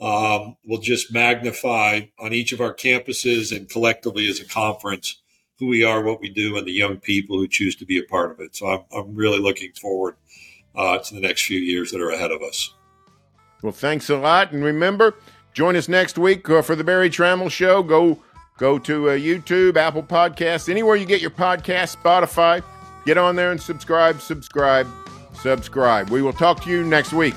um, 0.00 0.56
will 0.64 0.80
just 0.80 1.12
magnify 1.12 2.02
on 2.18 2.32
each 2.32 2.52
of 2.52 2.60
our 2.60 2.74
campuses 2.74 3.56
and 3.56 3.68
collectively 3.68 4.28
as 4.28 4.40
a 4.40 4.44
conference 4.44 5.22
who 5.58 5.66
we 5.66 5.82
are, 5.82 6.02
what 6.02 6.20
we 6.20 6.28
do, 6.28 6.56
and 6.58 6.66
the 6.66 6.72
young 6.72 6.98
people 6.98 7.38
who 7.38 7.48
choose 7.48 7.74
to 7.76 7.86
be 7.86 7.98
a 7.98 8.02
part 8.02 8.30
of 8.30 8.40
it. 8.40 8.54
So 8.54 8.66
I'm, 8.66 8.80
I'm 8.92 9.14
really 9.14 9.38
looking 9.38 9.72
forward 9.72 10.16
uh, 10.74 10.98
to 10.98 11.14
the 11.14 11.20
next 11.20 11.46
few 11.46 11.58
years 11.58 11.90
that 11.92 12.00
are 12.00 12.10
ahead 12.10 12.30
of 12.30 12.42
us. 12.42 12.74
Well, 13.62 13.72
thanks 13.72 14.10
a 14.10 14.16
lot. 14.16 14.52
And 14.52 14.62
remember, 14.62 15.14
join 15.54 15.76
us 15.76 15.88
next 15.88 16.18
week 16.18 16.48
uh, 16.50 16.60
for 16.60 16.76
the 16.76 16.84
Berry 16.84 17.08
Tramel 17.08 17.50
Show. 17.50 17.82
Go 17.82 18.22
go 18.58 18.78
to 18.78 19.10
uh, 19.10 19.12
YouTube, 19.14 19.76
Apple 19.76 20.02
Podcasts, 20.02 20.68
anywhere 20.68 20.96
you 20.96 21.06
get 21.06 21.20
your 21.20 21.30
podcast, 21.30 21.96
Spotify. 21.96 22.62
Get 23.04 23.18
on 23.18 23.36
there 23.36 23.52
and 23.52 23.60
subscribe, 23.60 24.20
subscribe, 24.20 24.86
subscribe. 25.34 26.10
We 26.10 26.22
will 26.22 26.32
talk 26.32 26.62
to 26.64 26.70
you 26.70 26.84
next 26.84 27.12
week. 27.12 27.34